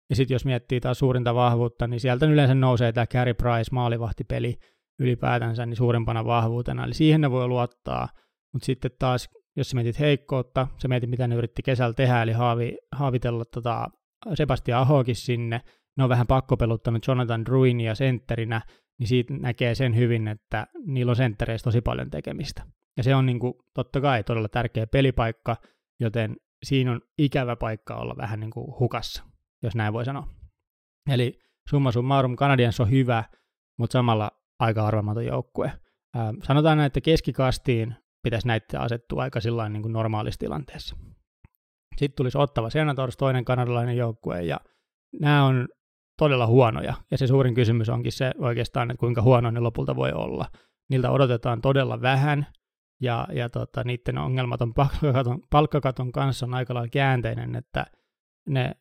Ja 0.10 0.16
sitten 0.16 0.36
jos 0.36 0.46
miettii 0.46 0.80
taas 0.80 1.00
suurinta 1.00 1.36
vahvuutta, 1.36 1.88
niin 1.88 2.00
sieltä 2.00 2.26
yleensä 2.26 2.56
nousee 2.56 2.92
tämä 2.92 3.06
carry 3.06 3.34
price, 3.34 3.72
maalivahtipeli 3.72 4.56
ylipäätänsä 5.00 5.66
niin 5.66 5.78
suurimpana 5.78 6.26
vahvuutena. 6.26 6.84
Eli 6.84 6.94
siihen 6.94 7.22
ne 7.22 7.32
voi 7.32 7.48
luottaa. 7.48 8.10
Mutta 8.54 8.66
sitten 8.66 8.92
taas, 9.00 9.30
jos 9.56 9.70
sä 9.70 9.76
mietit 9.76 10.00
heikkoutta, 10.00 10.68
sä 10.82 10.88
mietit 10.88 11.10
mitä 11.10 11.28
ne 11.28 11.36
yritti 11.36 11.62
kesällä 11.64 11.94
tehdä, 11.94 12.22
eli 12.22 12.32
haavi, 12.32 12.78
haavitella 12.92 13.46
tota 13.46 13.88
Sebastian 14.34 14.80
Ahokin 14.80 15.16
sinne, 15.16 15.62
ne 15.98 16.04
on 16.04 16.10
vähän 16.10 16.28
pakkopeluttanut 16.28 17.08
Jonathan 17.08 17.46
Druinia 17.46 17.96
sentterinä, 17.96 18.62
niin 19.00 19.08
siitä 19.08 19.34
näkee 19.34 19.76
sen 19.76 19.96
hyvin, 19.96 20.28
että 20.28 20.68
niillä 20.86 21.10
on 21.10 21.16
senttereissä 21.16 21.64
tosi 21.64 21.82
paljon 21.82 22.10
tekemistä. 22.10 22.64
Ja 22.98 23.04
se 23.04 23.16
on 23.16 23.26
niin 23.26 23.40
kuin, 23.40 23.54
totta 23.74 24.02
kai 24.02 24.24
todella 24.24 24.50
tärkeä 24.50 24.88
pelipaikka, 24.88 25.56
joten 26.04 26.36
siinä 26.64 26.92
on 26.92 27.02
ikävä 27.18 27.56
paikka 27.56 27.96
olla 27.96 28.18
vähän 28.18 28.40
niin 28.40 28.52
kuin 28.52 28.80
hukassa, 28.80 29.24
jos 29.64 29.76
näin 29.76 29.94
voi 29.94 30.06
sanoa. 30.06 30.28
Eli 31.10 31.40
summa 31.70 31.92
summarum, 31.92 32.36
Canadiens 32.36 32.80
on 32.80 32.90
hyvä, 32.90 33.24
mutta 33.80 33.94
samalla 33.94 34.32
aika 34.60 34.88
arvamaton 34.88 35.26
joukkue. 35.26 35.72
Ää, 36.16 36.34
sanotaan 36.44 36.78
näin, 36.78 36.88
että 36.88 37.02
keskikastiin 37.02 37.96
pitäisi 38.24 38.48
näitä 38.48 38.80
asettua 38.80 39.24
aika 39.24 39.40
sillä 39.40 39.70
niin 39.70 39.82
kuin 39.82 39.94
normaalissa 39.94 40.40
tilanteessa. 40.40 40.96
Sitten 41.98 42.16
tulisi 42.16 42.38
ottava 42.38 42.70
Senators, 42.70 43.18
toinen 43.18 43.46
kanadalainen 43.46 43.98
joukkue, 43.98 44.44
ja 44.44 44.60
nämä 45.22 45.46
on 45.46 45.68
todella 46.18 46.48
huonoja, 46.48 46.94
ja 47.12 47.18
se 47.18 47.28
suurin 47.28 47.56
kysymys 47.56 47.90
onkin 47.90 48.12
se 48.12 48.32
oikeastaan, 48.38 48.92
että 48.92 49.00
kuinka 49.00 49.22
huono 49.22 49.52
ne 49.52 49.60
lopulta 49.60 49.96
voi 49.96 50.12
olla. 50.12 50.46
Niiltä 50.90 51.12
odotetaan 51.12 51.62
todella 51.62 52.02
vähän, 52.02 52.48
ja, 53.04 53.28
ja 53.34 53.50
tota, 53.50 53.84
niiden 53.84 54.18
ongelmaton 54.18 54.74
palkkakaton, 54.80 55.40
palkkakaton 55.50 56.12
kanssa 56.12 56.46
on 56.46 56.54
aika 56.54 56.74
lailla 56.74 56.90
käänteinen, 56.90 57.56
että 57.56 57.86
ne, 58.48 58.72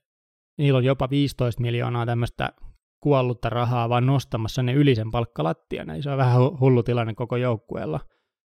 niillä 0.58 0.76
on 0.76 0.84
jopa 0.84 1.10
15 1.10 1.62
miljoonaa 1.62 2.06
tämmöistä 2.06 2.52
kuollutta 3.00 3.50
rahaa 3.50 3.88
vaan 3.88 4.06
nostamassa 4.06 4.62
ne 4.62 4.72
yli 4.72 4.94
sen 4.94 5.10
palkkalattian, 5.10 6.02
se 6.02 6.10
on 6.10 6.18
vähän 6.18 6.40
hullu 6.60 6.82
tilanne 6.82 7.14
koko 7.14 7.36
joukkueella. 7.36 8.00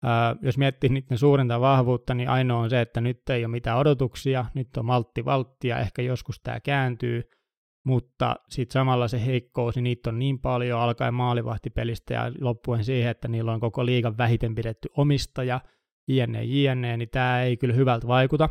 Ää, 0.04 0.36
jos 0.42 0.58
miettii 0.58 0.90
niiden 0.90 1.18
suurinta 1.18 1.62
vahvuutta, 1.62 2.14
niin 2.14 2.30
ainoa 2.30 2.60
on 2.60 2.70
se, 2.70 2.82
että 2.82 3.02
nyt 3.02 3.30
ei 3.30 3.46
ole 3.46 3.52
mitään 3.52 3.78
odotuksia, 3.78 4.46
nyt 4.54 4.78
on 4.78 4.86
maltti 4.86 5.26
valttia, 5.26 5.80
ehkä 5.80 6.02
joskus 6.02 6.40
tämä 6.40 6.60
kääntyy, 6.60 7.24
mutta 7.84 8.36
sitten 8.50 8.74
samalla 8.74 9.08
se 9.08 9.26
heikkous, 9.26 9.76
niin 9.76 9.84
niitä 9.84 10.10
on 10.10 10.20
niin 10.20 10.40
paljon 10.40 10.80
alkaen 10.80 11.14
maalivahtipelistä 11.14 12.14
ja 12.14 12.32
loppuen 12.42 12.84
siihen, 12.84 13.12
että 13.12 13.28
niillä 13.28 13.52
on 13.52 13.60
koko 13.60 13.86
liigan 13.86 14.18
vähiten 14.18 14.56
pidetty 14.56 14.90
omistaja, 14.98 15.62
jne, 16.08 16.44
jne, 16.44 16.98
niin 16.98 17.10
tämä 17.10 17.42
ei 17.42 17.58
kyllä 17.58 17.76
hyvältä 17.76 18.08
vaikuta, 18.08 18.50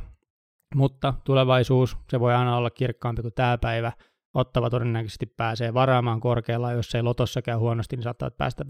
mutta 0.75 1.15
tulevaisuus, 1.25 1.97
se 2.09 2.21
voi 2.21 2.35
aina 2.35 2.57
olla 2.57 2.71
kirkkaampi 2.71 3.23
kuin 3.23 3.35
tämä 3.35 3.59
päivä, 3.59 3.93
Ottava 4.35 4.71
todennäköisesti 4.71 5.27
pääsee 5.27 5.75
varaamaan 5.75 6.21
korkealla, 6.21 6.73
jos 6.73 6.95
ei 6.95 7.03
lotossa 7.03 7.43
käy 7.43 7.57
huonosti, 7.57 7.97
niin 7.97 8.03
saattaa 8.03 8.31
päästä 8.31 8.65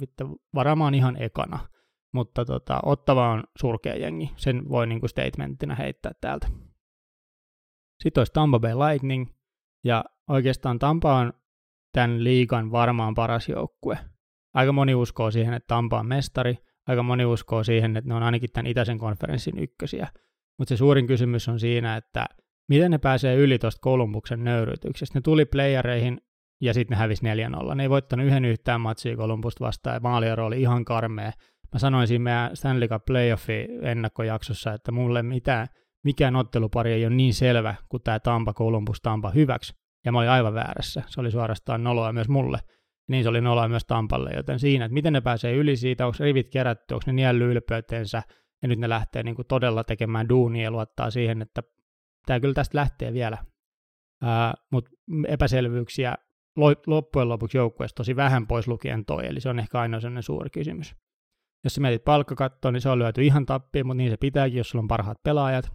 varaamaan 0.54 0.94
ihan 0.94 1.22
ekana. 1.22 1.58
Mutta 2.12 2.44
tota, 2.44 2.80
Ottava 2.82 3.28
on 3.28 3.44
surkea 3.58 3.96
jengi, 3.96 4.30
sen 4.36 4.68
voi 4.68 4.86
niinku 4.86 5.08
statementtina 5.08 5.74
heittää 5.74 6.12
täältä. 6.20 6.48
Sitten 8.02 8.20
olisi 8.20 8.32
Tampa 8.32 8.60
Bay 8.60 8.74
Lightning, 8.74 9.26
ja 9.84 10.04
oikeastaan 10.28 10.78
Tampa 10.78 11.14
on 11.14 11.32
tämän 11.92 12.24
liigan 12.24 12.72
varmaan 12.72 13.14
paras 13.14 13.48
joukkue. 13.48 13.98
Aika 14.54 14.72
moni 14.72 14.94
uskoo 14.94 15.30
siihen, 15.30 15.54
että 15.54 15.66
Tampa 15.66 15.98
on 15.98 16.06
mestari, 16.06 16.58
aika 16.86 17.02
moni 17.02 17.24
uskoo 17.24 17.64
siihen, 17.64 17.96
että 17.96 18.08
ne 18.08 18.14
on 18.14 18.22
ainakin 18.22 18.50
tämän 18.52 18.66
itäisen 18.66 18.98
konferenssin 18.98 19.58
ykkösiä. 19.58 20.08
Mutta 20.58 20.68
se 20.68 20.76
suurin 20.76 21.06
kysymys 21.06 21.48
on 21.48 21.60
siinä, 21.60 21.96
että 21.96 22.26
miten 22.68 22.90
ne 22.90 22.98
pääsee 22.98 23.36
yli 23.36 23.58
tuosta 23.58 23.80
Kolumbuksen 23.80 24.44
nöyrytyksestä. 24.44 25.18
Ne 25.18 25.22
tuli 25.22 25.44
playereihin 25.44 26.20
ja 26.60 26.74
sitten 26.74 26.96
ne 26.96 27.00
hävisi 27.00 27.26
4-0. 27.70 27.74
Ne 27.74 27.82
ei 27.82 27.90
voittanut 27.90 28.26
yhden 28.26 28.44
yhtään 28.44 28.80
matsia 28.80 29.16
Kolumbusta 29.16 29.64
vastaan 29.64 29.96
ja 29.96 30.00
maaliero 30.00 30.46
oli 30.46 30.60
ihan 30.60 30.84
karmea. 30.84 31.32
Mä 31.72 31.78
sanoin 31.78 32.08
siinä 32.08 32.22
meidän 32.22 32.56
Stanley 32.56 32.88
Cup 32.88 33.04
playoffi 33.04 33.68
ennakkojaksossa, 33.82 34.72
että 34.72 34.92
mulle 34.92 35.22
mitään, 35.22 35.66
mikään 36.04 36.36
ottelupari 36.36 36.92
ei 36.92 37.06
ole 37.06 37.14
niin 37.14 37.34
selvä 37.34 37.74
kuin 37.88 38.02
tämä 38.02 38.20
Tampa 38.20 38.54
Columbus 38.54 39.00
Tampa 39.00 39.30
hyväksi. 39.30 39.81
Ja 40.04 40.12
mä 40.12 40.18
olin 40.18 40.30
aivan 40.30 40.54
väärässä. 40.54 41.02
Se 41.06 41.20
oli 41.20 41.30
suorastaan 41.30 41.84
noloa 41.84 42.12
myös 42.12 42.28
mulle. 42.28 42.58
Niin 43.08 43.22
se 43.22 43.28
oli 43.28 43.40
noloa 43.40 43.68
myös 43.68 43.84
Tampalle, 43.84 44.30
joten 44.36 44.58
siinä, 44.58 44.84
että 44.84 44.94
miten 44.94 45.12
ne 45.12 45.20
pääsee 45.20 45.54
yli 45.54 45.76
siitä, 45.76 46.06
onko 46.06 46.16
rivit 46.20 46.48
kerätty, 46.48 46.94
onko 46.94 47.02
ne 47.06 47.12
nielly 47.12 47.50
ylpeytensä, 47.50 48.22
ja 48.62 48.68
nyt 48.68 48.78
ne 48.78 48.88
lähtee 48.88 49.22
niin 49.22 49.34
kuin 49.34 49.46
todella 49.46 49.84
tekemään 49.84 50.28
duunia 50.28 50.62
ja 50.62 50.70
luottaa 50.70 51.10
siihen, 51.10 51.42
että 51.42 51.62
tämä 52.26 52.40
kyllä 52.40 52.54
tästä 52.54 52.78
lähtee 52.78 53.12
vielä, 53.12 53.38
mutta 54.72 54.90
epäselvyyksiä 55.28 56.14
loppujen 56.86 57.28
lopuksi 57.28 57.58
joukkueesta 57.58 57.96
tosi 57.96 58.16
vähän 58.16 58.46
pois 58.46 58.68
lukien 58.68 59.04
toi, 59.04 59.26
eli 59.26 59.40
se 59.40 59.48
on 59.48 59.58
ehkä 59.58 59.80
ainoa 59.80 60.00
sellainen 60.00 60.22
suuri 60.22 60.50
kysymys. 60.50 60.94
Jos 61.64 61.74
sä 61.74 61.80
mietit 61.80 62.04
palkkakattoa, 62.04 62.72
niin 62.72 62.80
se 62.80 62.88
on 62.88 62.98
lyöty 62.98 63.22
ihan 63.22 63.46
tappiin, 63.46 63.86
mutta 63.86 63.98
niin 63.98 64.10
se 64.10 64.16
pitääkin, 64.16 64.58
jos 64.58 64.70
sulla 64.70 64.82
on 64.82 64.88
parhaat 64.88 65.22
pelaajat. 65.22 65.72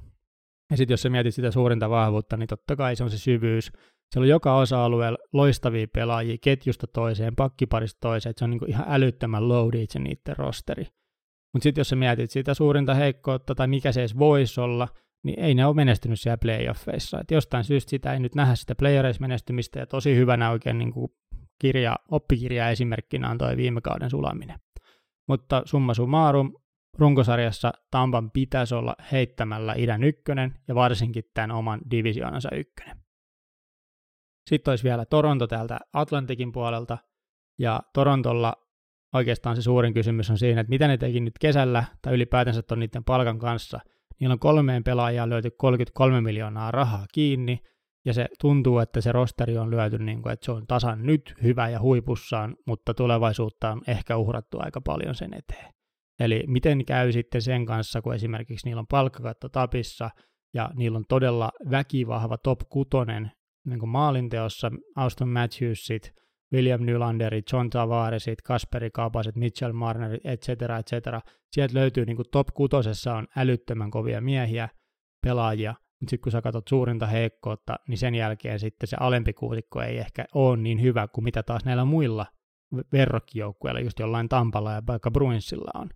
Ja 0.71 0.77
sitten 0.77 0.93
jos 0.93 1.01
sä 1.01 1.09
mietit 1.09 1.35
sitä 1.35 1.51
suurinta 1.51 1.89
vahvuutta, 1.89 2.37
niin 2.37 2.47
totta 2.47 2.75
kai 2.75 2.95
se 2.95 3.03
on 3.03 3.09
se 3.09 3.17
syvyys. 3.17 3.71
Siellä 4.13 4.25
on 4.25 4.29
joka 4.29 4.57
osa-alueella 4.57 5.17
loistavia 5.33 5.87
pelaajia 5.93 6.37
ketjusta 6.41 6.87
toiseen, 6.87 7.35
pakkiparista 7.35 7.97
toiseen, 8.01 8.29
että 8.29 8.39
se 8.39 8.45
on 8.45 8.51
niin 8.51 8.69
ihan 8.69 8.85
älyttömän 8.89 9.49
loaded 9.49 9.85
se 9.89 9.99
niiden 9.99 10.37
rosteri. 10.37 10.87
Mutta 11.53 11.63
sitten 11.63 11.79
jos 11.79 11.89
sä 11.89 11.95
mietit 11.95 12.31
sitä 12.31 12.53
suurinta 12.53 12.93
heikkoutta 12.93 13.55
tai 13.55 13.67
mikä 13.67 13.91
se 13.91 14.01
edes 14.01 14.19
voisi 14.19 14.61
olla, 14.61 14.87
niin 15.23 15.39
ei 15.39 15.55
ne 15.55 15.65
ole 15.65 15.75
menestynyt 15.75 16.19
siellä 16.19 16.37
playoffeissa. 16.37 17.19
Et 17.19 17.31
jostain 17.31 17.63
syystä 17.63 17.89
sitä 17.89 18.13
ei 18.13 18.19
nyt 18.19 18.35
nähdä 18.35 18.55
sitä 18.55 18.75
playereissa-menestymistä, 18.75 19.79
ja 19.79 19.85
tosi 19.85 20.15
hyvänä 20.15 20.51
oikein 20.51 20.77
niin 20.77 20.93
kuin 20.93 21.11
kirja, 21.61 21.95
oppikirja 22.11 22.69
esimerkkinä 22.69 23.29
on 23.29 23.37
toi 23.37 23.57
viime 23.57 23.81
kauden 23.81 24.09
sulaminen. 24.09 24.59
Mutta 25.27 25.61
summa 25.65 25.93
summarum, 25.93 26.53
runkosarjassa 26.97 27.73
Tampan 27.91 28.31
pitäisi 28.31 28.75
olla 28.75 28.95
heittämällä 29.11 29.73
idän 29.77 30.03
ykkönen 30.03 30.53
ja 30.67 30.75
varsinkin 30.75 31.23
tämän 31.33 31.51
oman 31.51 31.81
divisioonansa 31.91 32.49
ykkönen. 32.55 33.06
Sitten 34.47 34.71
olisi 34.71 34.83
vielä 34.83 35.05
Toronto 35.05 35.47
täältä 35.47 35.79
Atlantikin 35.93 36.51
puolelta, 36.51 36.97
ja 37.59 37.81
Torontolla 37.93 38.53
oikeastaan 39.13 39.55
se 39.55 39.61
suurin 39.61 39.93
kysymys 39.93 40.29
on 40.29 40.37
siinä, 40.37 40.61
että 40.61 40.69
mitä 40.69 40.87
ne 40.87 40.97
teki 40.97 41.19
nyt 41.19 41.37
kesällä 41.39 41.83
tai 42.01 42.13
ylipäätänsä 42.13 42.61
on 42.71 42.79
niiden 42.79 43.03
palkan 43.03 43.39
kanssa– 43.39 43.79
Niillä 44.19 44.33
on 44.33 44.39
kolmeen 44.39 44.83
pelaajaan 44.83 45.29
löyty 45.29 45.51
33 45.51 46.21
miljoonaa 46.21 46.71
rahaa 46.71 47.05
kiinni, 47.13 47.59
ja 48.05 48.13
se 48.13 48.27
tuntuu, 48.41 48.79
että 48.79 49.01
se 49.01 49.11
rosteri 49.11 49.57
on 49.57 49.71
lyöty, 49.71 49.97
niin 49.97 50.21
kuin, 50.21 50.33
että 50.33 50.45
se 50.45 50.51
on 50.51 50.67
tasan 50.67 51.05
nyt 51.05 51.33
hyvä 51.43 51.69
ja 51.69 51.79
huipussaan, 51.79 52.55
mutta 52.67 52.93
tulevaisuutta 52.93 53.71
on 53.71 53.81
ehkä 53.87 54.17
uhrattu 54.17 54.57
aika 54.59 54.81
paljon 54.81 55.15
sen 55.15 55.33
eteen. 55.33 55.73
Eli 56.19 56.43
miten 56.47 56.85
käy 56.85 57.11
sitten 57.11 57.41
sen 57.41 57.65
kanssa, 57.65 58.01
kun 58.01 58.15
esimerkiksi 58.15 58.67
niillä 58.67 58.79
on 58.79 58.87
palkkakatto 58.87 59.49
tapissa, 59.49 60.09
ja 60.53 60.69
niillä 60.75 60.97
on 60.97 61.05
todella 61.09 61.51
väkivahva 61.71 62.37
top 62.37 62.59
kutonen 62.69 63.31
niin 63.67 63.79
kuin 63.79 63.89
maalinteossa, 63.89 64.71
Auston 64.95 65.29
Matthewsit, 65.29 66.13
William 66.53 66.81
Nylanderit, 66.81 67.45
John 67.53 67.69
Tavaresit, 67.69 68.41
Kasperi 68.41 68.89
Kapaset, 68.91 69.35
Mitchell 69.35 69.73
Marnerit, 69.73 70.25
etc. 70.25 70.49
etc. 70.49 71.25
Sieltä 71.51 71.73
löytyy 71.73 72.05
niin 72.05 72.15
kuin 72.15 72.25
top 72.31 72.47
kutosessa 72.53 73.13
on 73.13 73.27
älyttömän 73.37 73.91
kovia 73.91 74.21
miehiä, 74.21 74.69
pelaajia, 75.23 75.71
mutta 75.71 76.09
sitten 76.09 76.23
kun 76.23 76.31
sä 76.31 76.41
katsot 76.41 76.67
suurinta 76.67 77.07
heikkoutta, 77.07 77.75
niin 77.87 77.97
sen 77.97 78.15
jälkeen 78.15 78.59
sitten 78.59 78.87
se 78.87 78.97
alempi 78.99 79.33
kuusikko 79.33 79.81
ei 79.81 79.97
ehkä 79.97 80.25
ole 80.33 80.57
niin 80.57 80.81
hyvä 80.81 81.07
kuin 81.07 81.23
mitä 81.23 81.43
taas 81.43 81.65
näillä 81.65 81.85
muilla 81.85 82.25
verrokkijoukkueilla, 82.91 83.79
just 83.79 83.99
jollain 83.99 84.29
Tampalla 84.29 84.73
ja 84.73 84.81
vaikka 84.87 85.11
Bruinsilla 85.11 85.71
on. 85.81 85.89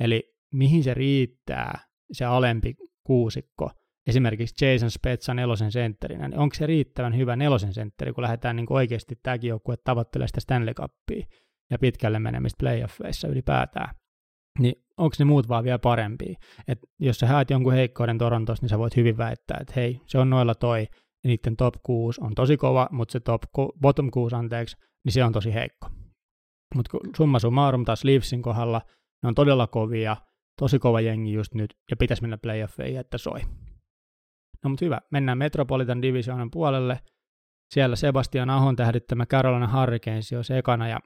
Eli 0.00 0.34
mihin 0.54 0.84
se 0.84 0.94
riittää, 0.94 1.78
se 2.12 2.24
alempi 2.24 2.74
kuusikko, 3.06 3.70
esimerkiksi 4.06 4.66
Jason 4.66 4.90
Spetsa 4.90 5.34
nelosen 5.34 5.72
sentterinä, 5.72 6.28
niin 6.28 6.38
onko 6.38 6.54
se 6.54 6.66
riittävän 6.66 7.16
hyvä 7.16 7.36
nelosen 7.36 7.72
sentteri, 7.72 8.12
kun 8.12 8.22
lähdetään 8.22 8.56
niin 8.56 8.66
oikeasti 8.70 9.18
tämäkin 9.22 9.48
joukkue 9.48 9.76
tavoittelemaan 9.76 10.28
sitä 10.28 10.40
Stanley 10.40 10.74
Cupia 10.74 11.26
ja 11.70 11.78
pitkälle 11.78 12.18
menemistä 12.18 12.56
playoffeissa 12.58 13.28
ylipäätään. 13.28 13.94
Niin 14.58 14.84
onko 14.96 15.16
ne 15.18 15.24
muut 15.24 15.48
vaan 15.48 15.64
vielä 15.64 15.78
parempia? 15.78 16.38
Et 16.68 16.78
jos 16.98 17.18
sä 17.18 17.26
haet 17.26 17.50
jonkun 17.50 17.72
heikkouden 17.72 18.18
Torontossa, 18.18 18.62
niin 18.62 18.68
sä 18.68 18.78
voit 18.78 18.96
hyvin 18.96 19.16
väittää, 19.16 19.58
että 19.60 19.72
hei, 19.76 20.00
se 20.06 20.18
on 20.18 20.30
noilla 20.30 20.54
toi, 20.54 20.80
ja 21.24 21.28
niiden 21.28 21.56
top 21.56 21.74
6 21.82 22.20
on 22.24 22.34
tosi 22.34 22.56
kova, 22.56 22.88
mutta 22.90 23.12
se 23.12 23.20
top, 23.20 23.42
bottom 23.80 24.10
6 24.10 24.34
anteeksi, 24.34 24.76
niin 25.04 25.12
se 25.12 25.24
on 25.24 25.32
tosi 25.32 25.54
heikko. 25.54 25.88
Mutta 26.74 26.98
summa 27.16 27.38
summarum 27.38 27.84
taas 27.84 28.04
Leafsin 28.04 28.42
kohdalla, 28.42 28.82
ne 29.22 29.28
on 29.28 29.34
todella 29.34 29.66
kovia, 29.66 30.16
tosi 30.58 30.78
kova 30.78 31.00
jengi 31.00 31.32
just 31.32 31.54
nyt, 31.54 31.74
ja 31.90 31.96
pitäisi 31.96 32.22
mennä 32.22 32.38
playoffeihin, 32.38 33.00
että 33.00 33.18
soi. 33.18 33.40
No 34.64 34.70
mutta 34.70 34.84
hyvä, 34.84 35.00
mennään 35.10 35.38
Metropolitan 35.38 36.02
Divisionan 36.02 36.50
puolelle. 36.50 37.00
Siellä 37.70 37.96
Sebastian 37.96 38.50
Ahon 38.50 38.76
tähdyttämä 38.76 39.26
Carolina 39.26 39.80
Hurricanes 39.80 40.32
jo 40.32 40.40
ekana, 40.58 40.88
ja 40.88 41.00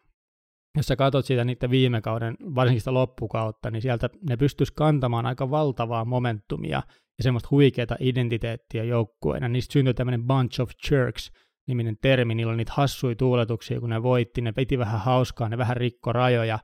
jos 0.77 0.87
sä 0.87 0.97
katsot 0.97 1.25
siitä 1.25 1.45
niiden 1.45 1.71
viime 1.71 2.01
kauden, 2.01 2.37
varsinkin 2.55 2.81
sitä 2.81 2.95
loppukautta, 2.95 3.71
niin 3.71 3.83
sieltä 3.83 4.11
ne 4.29 4.37
pystyisi 4.37 4.73
kantamaan 4.77 5.27
aika 5.27 5.51
valtavaa 5.51 6.05
momentumia 6.05 6.83
ja 7.19 7.23
semmoista 7.23 7.49
huikeaa 7.51 7.97
identiteettiä 8.01 8.85
joukkueena. 8.85 9.49
Niistä 9.49 9.73
syntyi 9.73 9.95
tämmöinen 9.95 10.27
bunch 10.27 10.61
of 10.61 10.71
jerks, 10.91 11.31
niminen 11.69 11.97
termi, 12.03 12.35
niillä 12.35 12.51
on 12.51 12.57
niitä 12.57 12.73
hassui 12.75 13.17
tuuletuksia, 13.17 13.81
kun 13.81 13.91
ne 13.91 14.03
voitti, 14.03 14.41
ne 14.41 14.53
piti 14.53 14.79
vähän 14.79 15.01
hauskaa, 15.01 15.49
ne 15.49 15.59
vähän 15.59 15.77
rikko 15.77 16.13
rajoja, 16.13 16.59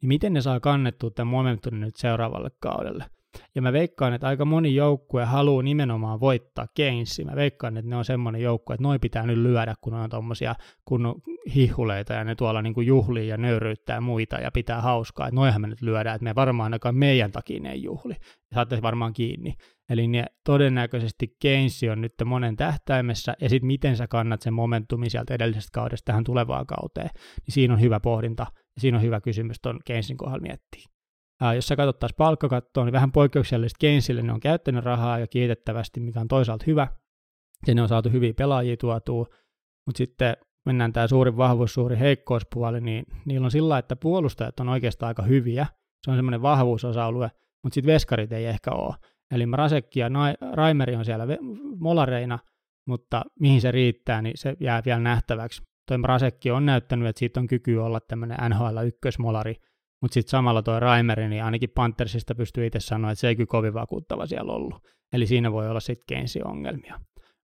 niin 0.00 0.08
miten 0.08 0.32
ne 0.32 0.40
saa 0.40 0.60
kannettua 0.60 1.10
tämän 1.10 1.30
momentumin 1.30 1.80
nyt 1.80 1.96
seuraavalle 1.96 2.50
kaudelle? 2.60 3.04
Ja 3.54 3.62
mä 3.62 3.72
veikkaan, 3.72 4.14
että 4.14 4.28
aika 4.28 4.44
moni 4.44 4.74
joukkue 4.74 5.24
haluaa 5.24 5.62
nimenomaan 5.62 6.20
voittaa 6.20 6.66
Keynesia. 6.74 7.26
Mä 7.26 7.36
veikkaan, 7.36 7.76
että 7.76 7.90
ne 7.90 7.96
on 7.96 8.04
semmoinen 8.04 8.42
joukkue, 8.42 8.74
että 8.74 8.82
noin 8.82 9.00
pitää 9.00 9.26
nyt 9.26 9.38
lyödä, 9.38 9.74
kun 9.80 9.94
on 9.94 10.10
tommosia 10.10 10.54
kun 10.84 11.22
hihuleita 11.54 12.12
ja 12.12 12.24
ne 12.24 12.34
tuolla 12.34 12.62
niin 12.62 12.74
kuin 12.74 12.86
juhlii 12.86 13.28
ja 13.28 13.36
nöyryyttää 13.36 14.00
muita 14.00 14.36
ja 14.36 14.50
pitää 14.50 14.80
hauskaa. 14.80 15.26
Että 15.26 15.34
noihän 15.34 15.60
me 15.60 15.66
nyt 15.66 15.82
lyödään, 15.82 16.16
että 16.16 16.24
me 16.24 16.34
varmaan 16.34 16.64
ainakaan 16.64 16.96
meidän 16.96 17.32
takia 17.32 17.60
ne 17.60 17.72
ei 17.72 17.82
juhli. 17.82 18.14
Saatte 18.54 18.82
varmaan 18.82 19.12
kiinni. 19.12 19.54
Eli 19.90 20.08
ne 20.08 20.24
todennäköisesti 20.44 21.36
Keynes 21.42 21.80
on 21.92 22.00
nyt 22.00 22.14
monen 22.24 22.56
tähtäimessä, 22.56 23.34
ja 23.40 23.48
sitten 23.48 23.66
miten 23.66 23.96
sä 23.96 24.06
kannat 24.08 24.42
sen 24.42 24.54
momentumi 24.54 25.10
sieltä 25.10 25.34
edellisestä 25.34 25.70
kaudesta 25.72 26.04
tähän 26.04 26.24
tulevaan 26.24 26.66
kauteen, 26.66 27.10
niin 27.14 27.54
siinä 27.54 27.74
on 27.74 27.80
hyvä 27.80 28.00
pohdinta, 28.00 28.46
ja 28.52 28.80
siinä 28.80 28.98
on 28.98 29.02
hyvä 29.02 29.20
kysymys 29.20 29.56
tuon 29.62 29.80
Keynesin 29.84 30.16
kohdalla 30.16 30.42
miettiä. 30.42 30.97
Ää, 31.40 31.54
jos 31.54 31.68
sä 31.68 31.76
katsot 31.76 31.98
taas 31.98 32.14
palkkakattoa, 32.16 32.84
niin 32.84 32.92
vähän 32.92 33.12
poikkeuksellisesti 33.12 33.76
Keynesille 33.80 34.22
ne 34.22 34.32
on 34.32 34.40
käyttänyt 34.40 34.84
rahaa 34.84 35.18
ja 35.18 35.26
kiitettävästi, 35.26 36.00
mikä 36.00 36.20
on 36.20 36.28
toisaalta 36.28 36.64
hyvä. 36.66 36.88
Ja 37.66 37.74
ne 37.74 37.82
on 37.82 37.88
saatu 37.88 38.10
hyviä 38.10 38.34
pelaajia 38.34 38.76
tuotua, 38.76 39.26
mutta 39.86 39.98
sitten 39.98 40.36
mennään 40.66 40.92
tämä 40.92 41.06
suuri 41.06 41.36
vahvuus, 41.36 41.74
suuri 41.74 41.98
heikkouspuoli, 41.98 42.80
niin 42.80 43.04
niillä 43.24 43.44
on 43.44 43.50
sillä 43.50 43.78
että 43.78 43.96
puolustajat 43.96 44.60
on 44.60 44.68
oikeastaan 44.68 45.08
aika 45.08 45.22
hyviä. 45.22 45.66
Se 46.04 46.10
on 46.10 46.16
semmoinen 46.16 46.42
vahvuusosa-alue, 46.42 47.30
mutta 47.64 47.74
sitten 47.74 47.94
veskarit 47.94 48.32
ei 48.32 48.46
ehkä 48.46 48.70
ole. 48.70 48.94
Eli 49.30 49.44
Rasekki 49.52 50.00
ja 50.00 50.08
Raimeri 50.52 50.96
on 50.96 51.04
siellä 51.04 51.26
molareina, 51.78 52.38
mutta 52.86 53.22
mihin 53.40 53.60
se 53.60 53.70
riittää, 53.70 54.22
niin 54.22 54.36
se 54.36 54.56
jää 54.60 54.82
vielä 54.84 55.00
nähtäväksi. 55.00 55.62
Toi 55.88 55.98
Rasekki 56.02 56.50
on 56.50 56.66
näyttänyt, 56.66 57.08
että 57.08 57.18
siitä 57.18 57.40
on 57.40 57.46
kyky 57.46 57.76
olla 57.76 58.00
tämmöinen 58.00 58.38
NHL 58.48 58.86
ykkösmolari, 58.86 59.54
mutta 60.00 60.14
sitten 60.14 60.30
samalla 60.30 60.62
tuo 60.62 60.80
Raimeri, 60.80 61.28
niin 61.28 61.44
ainakin 61.44 61.70
Panthersista 61.70 62.34
pystyy 62.34 62.66
itse 62.66 62.80
sanoa, 62.80 63.10
että 63.10 63.20
se 63.20 63.28
ei 63.28 63.36
kyllä 63.36 63.46
kovin 63.46 63.74
vakuuttava 63.74 64.26
siellä 64.26 64.52
ollut. 64.52 64.82
Eli 65.12 65.26
siinä 65.26 65.52
voi 65.52 65.68
olla 65.68 65.80
sitten 65.80 66.04
Keynesin 66.06 66.46
ongelmia. 66.46 67.00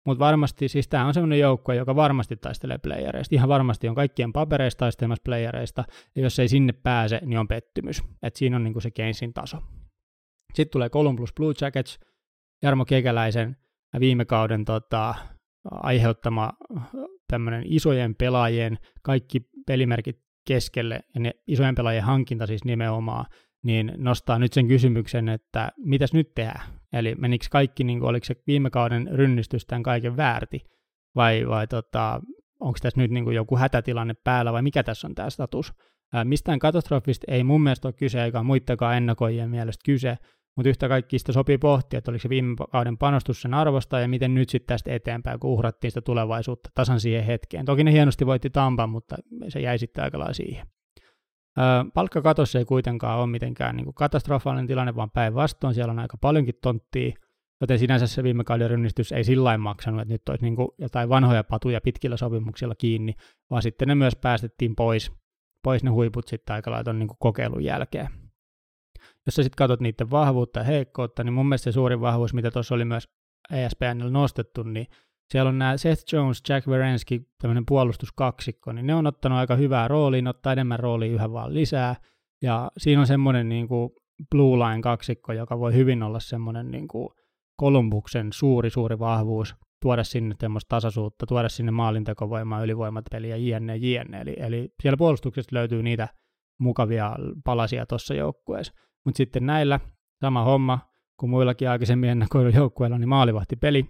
Mutta 0.07 0.25
varmasti, 0.25 0.69
siis 0.69 0.89
tämä 0.89 1.07
on 1.07 1.15
sellainen 1.15 1.39
joukkue, 1.39 1.77
joka 1.77 1.97
varmasti 1.97 2.37
taistelee 2.37 2.79
playereista. 2.79 3.35
Ihan 3.35 3.49
varmasti 3.49 3.89
on 3.89 3.95
kaikkien 3.95 4.33
papereista 4.33 4.79
taistelemassa 4.79 5.23
playereista, 5.25 5.85
ja 6.17 6.23
jos 6.23 6.39
ei 6.39 6.49
sinne 6.49 6.73
pääse, 6.73 7.21
niin 7.25 7.39
on 7.39 7.49
pettymys. 7.49 8.03
Et 8.23 8.37
siinä 8.37 8.57
on 8.57 8.65
niinku 8.65 8.81
se 8.81 8.91
Keynesin 8.91 9.35
taso. 9.35 9.59
Sitten 10.55 10.73
tulee 10.73 10.91
Columbus 10.91 11.33
Blue 11.35 11.55
Jackets, 11.61 11.99
Jarmo 12.63 12.85
Kekäläisen 12.85 13.57
viime 14.01 14.25
kauden 14.25 14.65
tota, 14.65 15.15
aiheuttama 15.71 16.53
tämmöinen 17.29 17.63
isojen 17.67 18.15
pelaajien 18.15 18.79
kaikki 19.03 19.41
pelimerkit 19.67 20.24
keskelle, 20.45 21.01
ja 21.15 21.21
ne 21.21 21.33
isojen 21.47 21.75
pelaajien 21.75 22.05
hankinta 22.05 22.47
siis 22.47 22.65
nimenomaan, 22.65 23.27
niin 23.63 23.93
nostaa 23.97 24.39
nyt 24.39 24.53
sen 24.53 24.69
kysymyksen, 24.69 25.29
että 25.29 25.73
mitäs 25.77 26.13
nyt 26.13 26.35
tehdään? 26.35 26.67
Eli 26.93 27.15
menikö 27.15 27.47
kaikki, 27.51 27.85
niin 27.85 28.01
kuin, 28.01 28.09
oliko 28.09 28.25
se 28.25 28.35
viime 28.47 28.71
kauden 28.71 29.09
rynnistys 29.13 29.67
tämän 29.67 29.83
kaiken 29.83 30.17
väärti, 30.17 30.61
vai, 31.15 31.49
vai 31.49 31.67
tota, 31.67 32.21
onko 32.61 32.79
tässä 32.83 33.01
nyt 33.01 33.11
niin 33.11 33.25
kuin 33.25 33.37
joku 33.37 33.57
hätätilanne 33.57 34.15
päällä, 34.25 34.53
vai 34.53 34.63
mikä 34.63 34.83
tässä 34.83 35.07
on 35.07 35.15
tämä 35.15 35.31
status? 35.31 35.73
Ää, 36.13 36.25
mistään 36.25 36.59
katastrofista 36.59 37.25
ei 37.29 37.45
mun 37.45 37.63
mielestä 37.63 37.89
ole 37.89 37.93
kyse, 37.93 38.25
eikä 38.25 38.43
muittakaan 38.43 38.97
ennakoijien 38.97 39.51
mielestä 39.51 39.83
kyse, 39.85 40.19
mutta 40.57 40.69
yhtä 40.69 40.89
kaikki 40.89 41.19
sitä 41.19 41.33
sopii 41.33 41.59
pohtia, 41.59 41.99
että 41.99 42.11
oliko 42.11 42.23
se 42.23 42.29
viime 42.29 42.57
kauden 42.73 42.99
panostus 42.99 43.43
sen 43.43 43.55
arvosta 43.55 44.01
ja 44.01 44.09
miten 44.09 44.35
nyt 44.35 44.49
sitten 44.49 44.75
tästä 44.75 44.93
eteenpäin, 44.93 45.41
kun 45.41 45.51
uhrattiin 45.51 45.91
sitä 45.91 46.01
tulevaisuutta 46.01 46.71
tasan 46.75 47.01
siihen 47.01 47.25
hetkeen. 47.25 47.65
Toki 47.65 47.85
ne 47.85 47.93
hienosti 47.93 48.27
voitti 48.27 48.51
Tampan, 48.51 48.91
mutta 48.91 49.17
se 49.49 49.61
jäi 49.61 49.79
sitten 49.79 50.05
aika 50.05 50.19
lailla 50.19 50.35
siihen. 50.35 50.67
palkkakatossa 51.95 52.59
ei 52.59 52.65
kuitenkaan 52.65 53.19
ole 53.19 53.27
mitenkään 53.27 53.77
niin 53.77 53.85
kuin 53.85 53.95
katastrofaalinen 53.95 54.67
tilanne, 54.67 54.97
vaan 54.97 55.11
päinvastoin 55.11 55.75
siellä 55.75 55.91
on 55.91 55.99
aika 55.99 56.17
paljonkin 56.21 56.55
tonttia, 56.63 57.13
joten 57.61 57.79
sinänsä 57.79 58.07
se 58.07 58.23
viime 58.23 58.45
kauden 58.45 58.71
rynnistys 58.71 59.13
ei 59.13 59.25
sillä 59.25 59.59
maksanut, 59.59 60.01
että 60.01 60.15
nyt 60.15 60.29
olisi 60.29 60.45
niin 60.45 60.57
kuin 60.57 60.69
jotain 60.79 61.09
vanhoja 61.09 61.45
patuja 61.45 61.81
pitkillä 61.81 62.17
sopimuksilla 62.17 62.75
kiinni, 62.75 63.15
vaan 63.51 63.63
sitten 63.63 63.89
ne 63.89 63.95
myös 63.95 64.17
päästettiin 64.17 64.77
pois, 64.77 65.13
pois 65.63 65.85
ne 65.85 65.91
huiput 65.91 66.29
sitten 66.29 66.55
aika 66.55 66.71
laiton 66.71 66.99
niin 66.99 67.09
kokeilun 67.19 67.65
jälkeen 67.65 68.24
jos 69.27 69.35
sä 69.35 69.43
sitten 69.43 69.57
katsot 69.57 69.81
niiden 69.81 70.11
vahvuutta 70.11 70.61
ja 70.61 70.65
heikkoutta, 70.65 71.25
niin 71.25 71.33
mun 71.33 71.49
mielestä 71.49 71.65
se 71.65 71.73
suurin 71.73 72.01
vahvuus, 72.01 72.35
mitä 72.35 72.51
tuossa 72.51 72.75
oli 72.75 72.85
myös 72.85 73.09
ESPNillä 73.53 74.11
nostettu, 74.11 74.63
niin 74.63 74.87
siellä 75.31 75.49
on 75.49 75.59
nämä 75.59 75.77
Seth 75.77 76.05
Jones, 76.13 76.43
Jack 76.49 76.69
Verensky, 76.69 77.29
tämmöinen 77.43 77.67
puolustuskaksikko, 77.67 78.73
niin 78.73 78.87
ne 78.87 78.95
on 78.95 79.07
ottanut 79.07 79.39
aika 79.39 79.57
hyvää 79.57 79.89
roolia, 79.89 80.31
ottaa 80.31 80.53
enemmän 80.53 80.81
roolia 80.81 81.13
yhä 81.13 81.33
vaan 81.33 81.55
lisää, 81.55 81.97
ja 82.43 82.71
siinä 82.79 83.01
on 83.01 83.07
semmoinen 83.07 83.49
niin 83.49 83.69
kuin 83.69 83.91
Blue 84.31 84.59
Line 84.59 84.83
kaksikko, 84.83 85.33
joka 85.33 85.59
voi 85.59 85.75
hyvin 85.75 86.03
olla 86.03 86.21
semmoinen 86.21 86.71
niin 86.71 86.89
kuin 86.89 87.09
Kolumbuksen 87.57 88.33
suuri, 88.33 88.71
suuri 88.71 88.99
vahvuus, 88.99 89.55
tuoda 89.83 90.05
sinne 90.05 90.35
tämmöistä 90.39 90.69
tasaisuutta, 90.69 91.27
tuoda 91.27 91.49
sinne 91.49 91.73
maalintekovoimaa, 91.73 92.65
ylivoimapeliä, 92.65 93.37
jne, 93.37 93.77
jne. 93.77 94.21
Eli, 94.21 94.35
eli 94.39 94.69
siellä 94.83 94.97
puolustuksesta 94.97 95.57
löytyy 95.57 95.83
niitä 95.83 96.09
mukavia 96.61 97.17
palasia 97.45 97.87
tuossa 97.87 98.15
joukkueessa. 98.15 98.73
Mutta 99.05 99.17
sitten 99.17 99.47
näillä 99.47 99.81
sama 100.21 100.45
homma 100.45 100.79
kuin 101.17 101.31
muillakin 101.31 101.71
aikaisemmin 101.71 102.11
ennakoiduilla 102.11 102.59
joukkueilla, 102.59 102.99
niin 102.99 103.09
maalivahtipeli. 103.09 103.87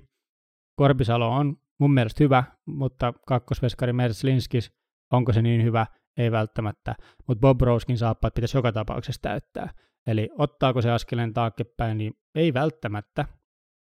Korpisalo 0.77 1.29
on 1.29 1.57
mun 1.79 1.95
mielestä 1.95 2.25
hyvä, 2.25 2.45
mutta 2.67 3.13
kakkosveskari 3.27 3.93
Merslinskis, 3.93 4.73
onko 5.13 5.33
se 5.33 5.43
niin 5.43 5.63
hyvä? 5.63 5.87
Ei 6.17 6.33
välttämättä, 6.33 6.95
mutta 7.29 7.41
Bob 7.41 7.61
Roskin 7.61 7.99
saappaat 7.99 8.35
pitäisi 8.35 8.57
joka 8.57 8.73
tapauksessa 8.73 9.23
täyttää. 9.23 9.71
Eli 10.07 10.31
ottaako 10.39 10.83
se 10.83 10.91
askeleen 10.91 11.35
taakkepäin, 11.35 11.99
niin 11.99 12.13
ei 12.35 12.55
välttämättä, 12.55 13.25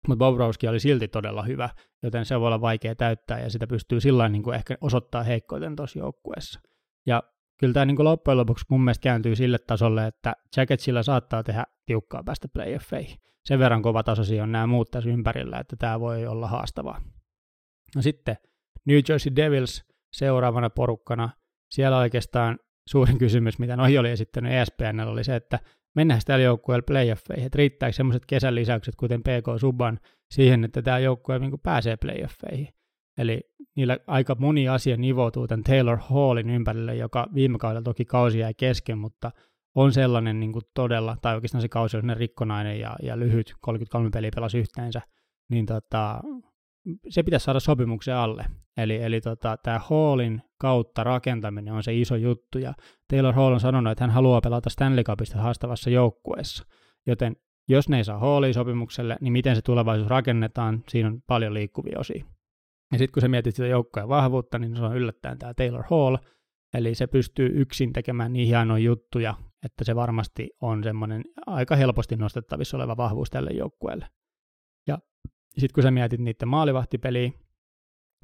mutta 0.07 0.19
Bob 0.19 0.37
Rowski 0.37 0.67
oli 0.67 0.79
silti 0.79 1.07
todella 1.07 1.43
hyvä, 1.43 1.69
joten 2.03 2.25
se 2.25 2.39
voi 2.39 2.47
olla 2.47 2.61
vaikea 2.61 2.95
täyttää 2.95 3.39
ja 3.39 3.49
sitä 3.49 3.67
pystyy 3.67 3.99
sillä 3.99 4.29
niin 4.29 4.43
kuin 4.43 4.55
ehkä 4.55 4.77
osoittaa 4.81 5.23
heikkoiten 5.23 5.75
tuossa 5.75 5.99
joukkueessa. 5.99 6.59
Ja 7.05 7.23
kyllä 7.59 7.73
tämä 7.73 7.85
niin 7.85 8.03
loppujen 8.03 8.37
lopuksi 8.37 8.65
mun 8.69 8.83
mielestä 8.83 9.03
kääntyy 9.03 9.35
sille 9.35 9.57
tasolle, 9.57 10.07
että 10.07 10.33
Jacketsilla 10.57 11.03
saattaa 11.03 11.43
tehdä 11.43 11.65
tiukkaa 11.85 12.23
päästä 12.23 12.47
playoffeihin. 12.47 13.17
Sen 13.45 13.59
verran 13.59 13.81
kova 13.81 14.03
tasoisia 14.03 14.43
on 14.43 14.51
nämä 14.51 14.67
muut 14.67 14.91
tässä 14.91 15.09
ympärillä, 15.09 15.59
että 15.59 15.75
tämä 15.75 15.99
voi 15.99 16.27
olla 16.27 16.47
haastavaa. 16.47 17.01
No 17.95 18.01
sitten 18.01 18.37
New 18.85 18.99
Jersey 19.09 19.35
Devils 19.35 19.83
seuraavana 20.13 20.69
porukkana. 20.69 21.29
Siellä 21.71 21.97
oikeastaan 21.97 22.59
suurin 22.89 23.17
kysymys, 23.17 23.59
mitä 23.59 23.75
noi 23.75 23.97
oli 23.97 24.09
esittänyt 24.09 24.53
ESPN, 24.53 24.99
oli 24.99 25.23
se, 25.23 25.35
että 25.35 25.59
mennään 25.95 26.21
tällä 26.25 26.43
joukkueella 26.43 26.83
playoffeihin, 26.87 27.45
että 27.45 27.57
riittääkö 27.57 27.93
semmoiset 27.93 28.25
kesän 28.25 28.55
lisäykset, 28.55 28.95
kuten 28.95 29.21
PK 29.21 29.59
Suban, 29.59 29.99
siihen, 30.31 30.63
että 30.63 30.81
tämä 30.81 30.99
joukkue 30.99 31.39
niin 31.39 31.59
pääsee 31.63 31.97
playoffeihin. 31.97 32.67
Eli 33.19 33.41
niillä 33.75 33.97
aika 34.07 34.35
moni 34.39 34.69
asia 34.69 34.97
nivoutuu 34.97 35.47
tämän 35.47 35.63
Taylor 35.63 35.97
Hallin 36.01 36.49
ympärille, 36.49 36.95
joka 36.95 37.27
viime 37.33 37.57
kaudella 37.57 37.83
toki 37.83 38.05
kausi 38.05 38.39
jäi 38.39 38.53
kesken, 38.53 38.97
mutta 38.97 39.31
on 39.75 39.91
sellainen 39.93 40.39
niin 40.39 40.53
kuin 40.53 40.63
todella, 40.73 41.17
tai 41.21 41.35
oikeastaan 41.35 41.61
se 41.61 41.69
kausi 41.69 41.97
on 41.97 42.17
rikkonainen 42.17 42.79
ja, 42.79 42.95
ja 43.03 43.19
lyhyt, 43.19 43.53
33 43.61 44.09
peliä 44.09 44.31
pelasi 44.35 44.57
yhteensä, 44.57 45.01
niin 45.49 45.65
tota, 45.65 46.21
se 47.09 47.23
pitäisi 47.23 47.43
saada 47.43 47.59
sopimuksen 47.59 48.15
alle. 48.15 48.45
Eli, 48.77 49.03
eli 49.03 49.21
tota, 49.21 49.57
tämä 49.63 49.79
Hallin 49.79 50.41
kautta 50.57 51.03
rakentaminen 51.03 51.73
on 51.73 51.83
se 51.83 51.93
iso 51.93 52.15
juttu, 52.15 52.57
ja 52.57 52.73
Taylor 53.07 53.33
Hall 53.33 53.53
on 53.53 53.59
sanonut, 53.59 53.91
että 53.91 54.03
hän 54.03 54.11
haluaa 54.11 54.41
pelata 54.41 54.69
Stanley 54.69 55.03
Cupista 55.03 55.37
haastavassa 55.37 55.89
joukkueessa, 55.89 56.65
joten 57.07 57.35
jos 57.67 57.89
ne 57.89 57.97
ei 57.97 58.03
saa 58.03 58.19
Hallin 58.19 58.53
sopimukselle, 58.53 59.17
niin 59.21 59.33
miten 59.33 59.55
se 59.55 59.61
tulevaisuus 59.61 60.09
rakennetaan, 60.09 60.83
siinä 60.87 61.09
on 61.09 61.21
paljon 61.27 61.53
liikkuvia 61.53 61.99
osia. 61.99 62.25
Ja 62.91 62.97
sitten 62.97 63.13
kun 63.13 63.21
sä 63.21 63.27
mietit 63.27 63.55
sitä 63.55 63.67
joukkojen 63.67 64.09
vahvuutta, 64.09 64.59
niin 64.59 64.75
se 64.75 64.81
on 64.81 64.97
yllättäen 64.97 65.39
tämä 65.39 65.53
Taylor 65.53 65.83
Hall, 65.89 66.17
eli 66.73 66.95
se 66.95 67.07
pystyy 67.07 67.51
yksin 67.53 67.93
tekemään 67.93 68.33
niin 68.33 68.47
hienoja 68.47 68.83
juttuja, 68.83 69.35
että 69.65 69.83
se 69.83 69.95
varmasti 69.95 70.49
on 70.61 70.83
semmoinen 70.83 71.23
aika 71.45 71.75
helposti 71.75 72.15
nostettavissa 72.15 72.77
oleva 72.77 72.97
vahvuus 72.97 73.29
tälle 73.29 73.51
joukkueelle. 73.51 74.07
Ja 74.87 74.97
sitten 75.57 75.73
kun 75.73 75.83
sä 75.83 75.91
mietit 75.91 76.19
niiden 76.19 76.47
maalivahtipeliä, 76.47 77.31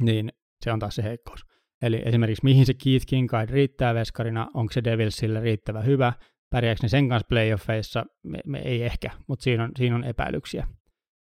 niin 0.02 0.32
se 0.64 0.72
on 0.72 0.80
taas 0.80 0.96
se 0.96 1.04
heikkous. 1.04 1.46
Eli 1.82 2.02
esimerkiksi 2.06 2.44
mihin 2.44 2.66
se 2.66 2.74
Keith 2.74 3.06
Kincaid 3.06 3.50
riittää 3.50 3.94
veskarina, 3.94 4.48
onko 4.54 4.74
se 4.74 4.84
Devilsille 4.84 5.40
riittävä 5.40 5.82
hyvä, 5.82 6.14
pärjääkö 6.50 6.80
ne 6.84 6.90
sen 6.90 7.10
kanssa 7.10 7.28
playoffeissa, 7.28 8.06
me, 8.24 8.40
me 8.46 8.60
ei 8.60 8.84
ehkä, 8.84 9.12
mutta 9.28 9.44
siinä 9.44 9.64
on, 9.64 9.72
siinä 9.78 9.96
on 9.96 10.04
epäilyksiä. 10.04 10.68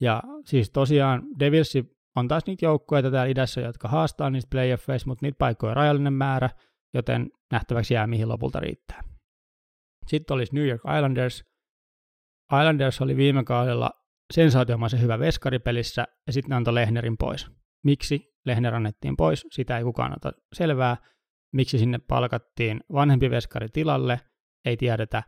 Ja 0.02 0.24
siis 0.46 0.72
tosiaan 0.72 1.24
Devilsi 1.40 1.95
on 2.16 2.28
taas 2.28 2.46
niitä 2.46 2.66
joukkoja 2.66 3.02
täällä 3.02 3.26
idässä, 3.26 3.62
jotka 3.62 3.88
haastaa 3.88 4.30
niistä 4.30 4.50
playoffeissa, 4.50 5.08
mutta 5.08 5.26
niitä 5.26 5.38
paikkoja 5.38 5.70
on 5.70 5.76
rajallinen 5.76 6.14
määrä, 6.14 6.50
joten 6.94 7.32
nähtäväksi 7.52 7.94
jää, 7.94 8.08
mihin 8.08 8.30
lopulta 8.30 8.60
riittää. 8.60 9.04
Sitten 10.08 10.36
olisi 10.36 10.56
New 10.56 10.68
York 10.68 10.82
Islanders. 10.98 11.46
Islanders 12.60 13.02
oli 13.02 13.18
viime 13.18 13.44
kaudella 13.44 13.92
sensaatiomaisen 14.34 15.02
hyvä 15.02 15.20
veskaripelissä, 15.20 16.08
ja 16.28 16.34
sitten 16.34 16.50
ne 16.50 16.56
antoi 16.56 16.74
Lehnerin 16.74 17.18
pois. 17.18 17.48
Miksi 17.84 18.36
Lehner 18.46 18.76
annettiin 18.76 19.18
pois, 19.18 19.48
sitä 19.52 19.78
ei 19.78 19.84
kukaan 19.84 20.14
ota 20.14 20.32
selvää. 20.54 20.98
Miksi 21.54 21.78
sinne 21.78 22.00
palkattiin 22.08 22.82
vanhempi 22.94 23.30
veskari 23.30 23.70
tilalle, 23.70 24.20
ei 24.66 24.78
tiedetä, 24.78 25.24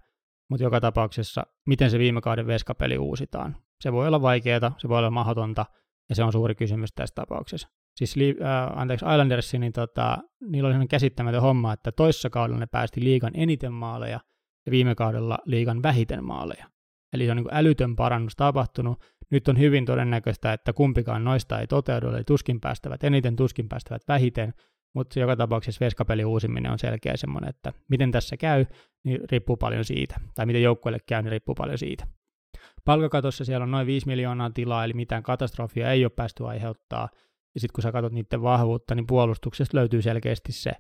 mutta 0.49 0.63
joka 0.63 0.81
tapauksessa, 0.81 1.45
miten 1.67 1.91
se 1.91 1.99
viime 1.99 2.21
kauden 2.21 2.47
veskapeli 2.47 2.97
uusitaan. 2.97 3.57
Se 3.81 3.91
voi 3.91 4.07
olla 4.07 4.21
vaikeaa, 4.21 4.75
se 4.77 4.89
voi 4.89 4.97
olla 4.97 5.11
mahdotonta, 5.11 5.65
ja 6.09 6.15
se 6.15 6.23
on 6.23 6.31
suuri 6.31 6.55
kysymys 6.55 6.93
tässä 6.95 7.15
tapauksessa. 7.15 7.67
Siis 7.95 8.15
äh, 8.17 8.79
anteeksi, 8.79 9.05
Islandersin, 9.05 9.61
niin 9.61 9.73
tota, 9.73 10.17
niillä 10.41 10.67
oli 10.67 10.73
sellainen 10.73 10.87
käsittämätön 10.87 11.41
homma, 11.41 11.73
että 11.73 11.91
toissa 11.91 12.29
kaudella 12.29 12.59
ne 12.59 12.65
päästi 12.65 13.03
liigan 13.03 13.31
eniten 13.35 13.73
maaleja 13.73 14.19
ja 14.65 14.71
viime 14.71 14.95
kaudella 14.95 15.37
liigan 15.45 15.83
vähiten 15.83 16.23
maaleja. 16.23 16.65
Eli 17.13 17.25
se 17.25 17.31
on 17.31 17.37
niin 17.37 17.47
älytön 17.51 17.95
parannus 17.95 18.35
tapahtunut. 18.35 19.03
Nyt 19.31 19.47
on 19.47 19.59
hyvin 19.59 19.85
todennäköistä, 19.85 20.53
että 20.53 20.73
kumpikaan 20.73 21.23
noista 21.23 21.59
ei 21.59 21.67
toteudu, 21.67 22.09
eli 22.09 22.23
tuskin 22.23 22.61
päästävät 22.61 23.03
eniten, 23.03 23.35
tuskin 23.35 23.69
päästävät 23.69 24.01
vähiten, 24.07 24.53
mutta 24.95 25.19
joka 25.19 25.35
tapauksessa 25.35 25.85
veskapeli 25.85 26.25
uusiminen 26.25 26.71
on 26.71 26.79
selkeä 26.79 27.17
semmoinen, 27.17 27.49
että 27.49 27.73
miten 27.89 28.11
tässä 28.11 28.37
käy, 28.37 28.65
niin 29.03 29.19
riippuu 29.31 29.57
paljon 29.57 29.85
siitä, 29.85 30.19
tai 30.35 30.45
miten 30.45 30.63
joukkueelle 30.63 30.99
käy, 31.07 31.21
niin 31.21 31.31
riippuu 31.31 31.55
paljon 31.55 31.77
siitä. 31.77 32.07
Palkakatossa 32.87 33.45
siellä 33.45 33.63
on 33.63 33.71
noin 33.71 33.87
5 33.87 34.07
miljoonaa 34.07 34.49
tilaa, 34.49 34.83
eli 34.83 34.93
mitään 34.93 35.23
katastrofia 35.23 35.91
ei 35.91 36.05
ole 36.05 36.11
päästy 36.15 36.47
aiheuttaa. 36.47 37.09
Ja 37.55 37.59
sitten 37.61 37.73
kun 37.73 37.81
sä 37.81 37.91
katsot 37.91 38.13
niiden 38.13 38.41
vahvuutta, 38.41 38.95
niin 38.95 39.07
puolustuksesta 39.07 39.77
löytyy 39.77 40.01
selkeästi 40.01 40.51
se, 40.51 40.71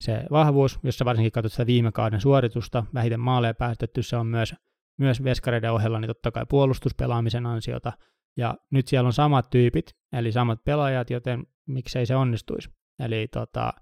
se 0.00 0.24
vahvuus, 0.30 0.78
jos 0.82 0.98
sä 0.98 1.04
varsinkin 1.04 1.32
katsot 1.32 1.52
sitä 1.52 1.66
viime 1.66 1.92
kauden 1.92 2.20
suoritusta, 2.20 2.84
vähiten 2.94 3.20
maaleja 3.20 3.54
päästetty, 3.54 4.02
se 4.02 4.16
on 4.16 4.26
myös, 4.26 4.54
myös 4.98 5.24
veskareiden 5.24 5.72
ohella, 5.72 6.00
niin 6.00 6.06
totta 6.06 6.30
kai 6.30 6.44
puolustuspelaamisen 6.48 7.46
ansiota. 7.46 7.92
Ja 8.36 8.54
nyt 8.70 8.88
siellä 8.88 9.06
on 9.06 9.12
samat 9.12 9.50
tyypit, 9.50 9.96
eli 10.12 10.32
samat 10.32 10.64
pelaajat, 10.64 11.10
joten 11.10 11.46
miksei 11.68 12.06
se 12.06 12.16
onnistuisi. 12.16 12.70
Eli 12.98 13.28
tota, 13.28 13.72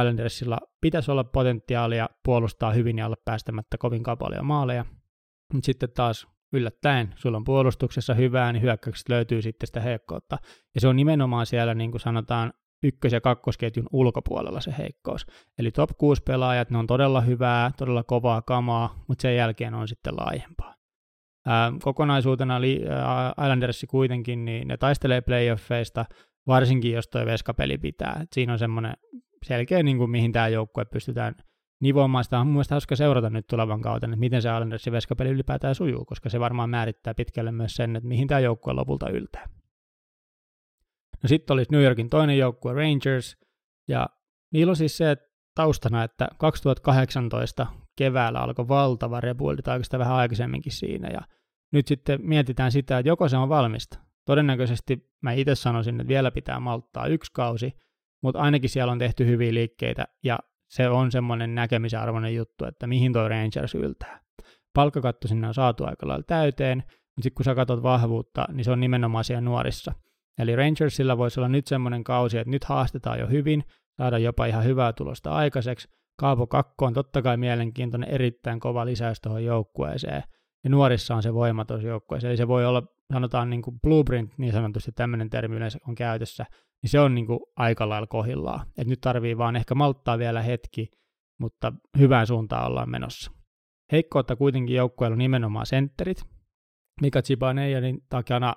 Islandersilla 0.00 0.58
pitäisi 0.80 1.10
olla 1.10 1.24
potentiaalia 1.24 2.08
puolustaa 2.24 2.72
hyvin 2.72 2.98
ja 2.98 3.06
olla 3.06 3.16
päästämättä 3.24 3.78
kovin 3.78 4.02
paljon 4.18 4.46
maaleja. 4.46 4.84
Mutta 5.52 5.66
sitten 5.66 5.90
taas 5.90 6.35
yllättäen, 6.52 7.14
sulla 7.16 7.36
on 7.36 7.44
puolustuksessa 7.44 8.14
hyvää, 8.14 8.52
niin 8.52 8.62
hyökkäyksestä 8.62 9.12
löytyy 9.12 9.42
sitten 9.42 9.66
sitä 9.66 9.80
heikkoutta. 9.80 10.38
Ja 10.74 10.80
se 10.80 10.88
on 10.88 10.96
nimenomaan 10.96 11.46
siellä, 11.46 11.74
niin 11.74 11.90
kuin 11.90 12.00
sanotaan, 12.00 12.52
ykkös- 12.82 13.12
ja 13.12 13.20
kakkosketjun 13.20 13.86
ulkopuolella 13.92 14.60
se 14.60 14.74
heikkous. 14.78 15.26
Eli 15.58 15.70
top 15.70 15.90
6 15.98 16.22
pelaajat, 16.22 16.70
ne 16.70 16.78
on 16.78 16.86
todella 16.86 17.20
hyvää, 17.20 17.70
todella 17.76 18.04
kovaa 18.04 18.42
kamaa, 18.42 19.04
mutta 19.08 19.22
sen 19.22 19.36
jälkeen 19.36 19.74
on 19.74 19.88
sitten 19.88 20.16
laajempaa. 20.16 20.74
Ää, 21.46 21.72
kokonaisuutena 21.82 22.60
li, 22.60 22.84
ää, 22.88 23.32
Islandersi 23.44 23.86
kuitenkin, 23.86 24.44
niin 24.44 24.68
ne 24.68 24.76
taistelee 24.76 25.20
playoffeista, 25.20 26.04
varsinkin 26.46 26.92
jos 26.92 27.08
tuo 27.08 27.26
veskapeli 27.26 27.78
pitää. 27.78 28.18
Et 28.22 28.32
siinä 28.32 28.52
on 28.52 28.58
semmoinen 28.58 28.94
selkeä, 29.44 29.82
niin 29.82 29.98
kuin 29.98 30.10
mihin 30.10 30.32
tämä 30.32 30.48
joukkue 30.48 30.84
pystytään 30.84 31.34
nivoamaan. 31.80 32.24
Sitä 32.24 32.38
on 32.38 32.46
mun 32.46 32.54
mielestä 32.54 32.74
hauska 32.74 32.96
seurata 32.96 33.30
nyt 33.30 33.46
tulevan 33.46 33.80
kautta, 33.80 34.06
että 34.06 34.16
miten 34.16 34.42
se 34.42 34.48
Islandersin 34.48 34.92
veskapeli 34.92 35.30
ylipäätään 35.30 35.74
sujuu, 35.74 36.04
koska 36.04 36.28
se 36.28 36.40
varmaan 36.40 36.70
määrittää 36.70 37.14
pitkälle 37.14 37.52
myös 37.52 37.76
sen, 37.76 37.96
että 37.96 38.08
mihin 38.08 38.28
tämä 38.28 38.40
joukkue 38.40 38.72
lopulta 38.72 39.10
yltää. 39.10 39.48
No 41.22 41.28
sitten 41.28 41.54
olisi 41.54 41.72
New 41.72 41.82
Yorkin 41.82 42.10
toinen 42.10 42.38
joukkue 42.38 42.72
Rangers, 42.72 43.36
ja 43.88 44.06
niillä 44.52 44.70
on 44.70 44.76
siis 44.76 44.96
se 44.96 45.16
taustana, 45.54 46.04
että 46.04 46.28
2018 46.38 47.66
keväällä 47.96 48.40
alkoi 48.40 48.68
valtava 48.68 49.20
rebuildi, 49.20 49.62
tai 49.62 49.74
oikeastaan 49.74 49.98
vähän 49.98 50.16
aikaisemminkin 50.16 50.72
siinä, 50.72 51.08
ja 51.08 51.20
nyt 51.72 51.86
sitten 51.86 52.20
mietitään 52.22 52.72
sitä, 52.72 52.98
että 52.98 53.08
joko 53.08 53.28
se 53.28 53.36
on 53.36 53.48
valmista. 53.48 53.98
Todennäköisesti 54.24 55.10
mä 55.22 55.32
itse 55.32 55.54
sanoisin, 55.54 56.00
että 56.00 56.08
vielä 56.08 56.30
pitää 56.30 56.60
malttaa 56.60 57.06
yksi 57.06 57.32
kausi, 57.32 57.72
mutta 58.22 58.40
ainakin 58.40 58.70
siellä 58.70 58.92
on 58.92 58.98
tehty 58.98 59.26
hyviä 59.26 59.54
liikkeitä, 59.54 60.08
ja 60.22 60.38
se 60.68 60.88
on 60.88 61.12
semmoinen 61.12 61.54
näkemisarvoinen 61.54 62.34
juttu, 62.34 62.64
että 62.64 62.86
mihin 62.86 63.12
toi 63.12 63.28
Rangers 63.28 63.74
yltää. 63.74 64.20
Palkkakatto 64.74 65.28
sinne 65.28 65.48
on 65.48 65.54
saatu 65.54 65.84
aika 65.84 66.08
lailla 66.08 66.24
täyteen, 66.26 66.78
mutta 66.78 67.22
sitten 67.22 67.34
kun 67.34 67.44
sä 67.44 67.54
katsot 67.54 67.82
vahvuutta, 67.82 68.46
niin 68.52 68.64
se 68.64 68.70
on 68.70 68.80
nimenomaan 68.80 69.24
siellä 69.24 69.40
nuorissa– 69.40 69.92
Eli 70.38 70.56
Rangersilla 70.56 71.18
voisi 71.18 71.40
olla 71.40 71.48
nyt 71.48 71.66
semmoinen 71.66 72.04
kausi, 72.04 72.38
että 72.38 72.50
nyt 72.50 72.64
haastetaan 72.64 73.18
jo 73.18 73.26
hyvin, 73.26 73.64
saada 73.96 74.18
jopa 74.18 74.46
ihan 74.46 74.64
hyvää 74.64 74.92
tulosta 74.92 75.30
aikaiseksi. 75.30 75.88
Kaapo 76.16 76.46
2 76.46 76.74
on 76.80 76.94
totta 76.94 77.22
kai 77.22 77.36
mielenkiintoinen, 77.36 78.10
erittäin 78.10 78.60
kova 78.60 78.86
lisäys 78.86 79.20
tuohon 79.20 79.44
joukkueeseen. 79.44 80.22
Ja 80.64 80.70
nuorissa 80.70 81.14
on 81.14 81.22
se 81.22 81.34
voima 81.34 81.64
tuossa 81.64 81.88
joukkueessa. 81.88 82.28
Eli 82.28 82.36
se 82.36 82.48
voi 82.48 82.66
olla, 82.66 82.82
sanotaan 83.12 83.50
niin 83.50 83.62
kuin 83.62 83.80
blueprint, 83.80 84.32
niin 84.38 84.52
sanotusti 84.52 84.92
tämmöinen 84.92 85.30
termi 85.30 85.56
yleensä 85.56 85.78
on 85.88 85.94
käytössä, 85.94 86.46
niin 86.82 86.90
se 86.90 87.00
on 87.00 87.14
niin 87.14 87.26
kuin 87.26 87.40
aika 87.56 87.88
lailla 87.88 88.06
kohillaan. 88.06 88.66
Et 88.78 88.86
nyt 88.86 89.00
tarvii 89.00 89.38
vaan 89.38 89.56
ehkä 89.56 89.74
malttaa 89.74 90.18
vielä 90.18 90.42
hetki, 90.42 90.90
mutta 91.40 91.72
hyvään 91.98 92.26
suuntaan 92.26 92.66
ollaan 92.66 92.90
menossa. 92.90 93.30
Heikkoutta 93.92 94.36
kuitenkin 94.36 94.76
joukkueella 94.76 95.14
on 95.14 95.18
nimenomaan 95.18 95.66
sentterit. 95.66 96.22
Mika 97.00 97.22
Chibaneijanin 97.22 97.98
takana 98.08 98.54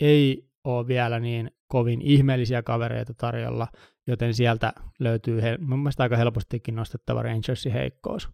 ei 0.00 0.50
ole 0.64 0.86
vielä 0.86 1.20
niin 1.20 1.50
kovin 1.68 2.02
ihmeellisiä 2.02 2.62
kavereita 2.62 3.14
tarjolla, 3.14 3.68
joten 4.06 4.34
sieltä 4.34 4.72
löytyy 4.98 5.42
he, 5.42 5.58
mun 5.60 5.78
mielestä 5.78 6.02
aika 6.02 6.16
helpostikin 6.16 6.76
nostettava 6.76 7.22
Rangersin 7.22 7.72
heikkous. 7.72 8.28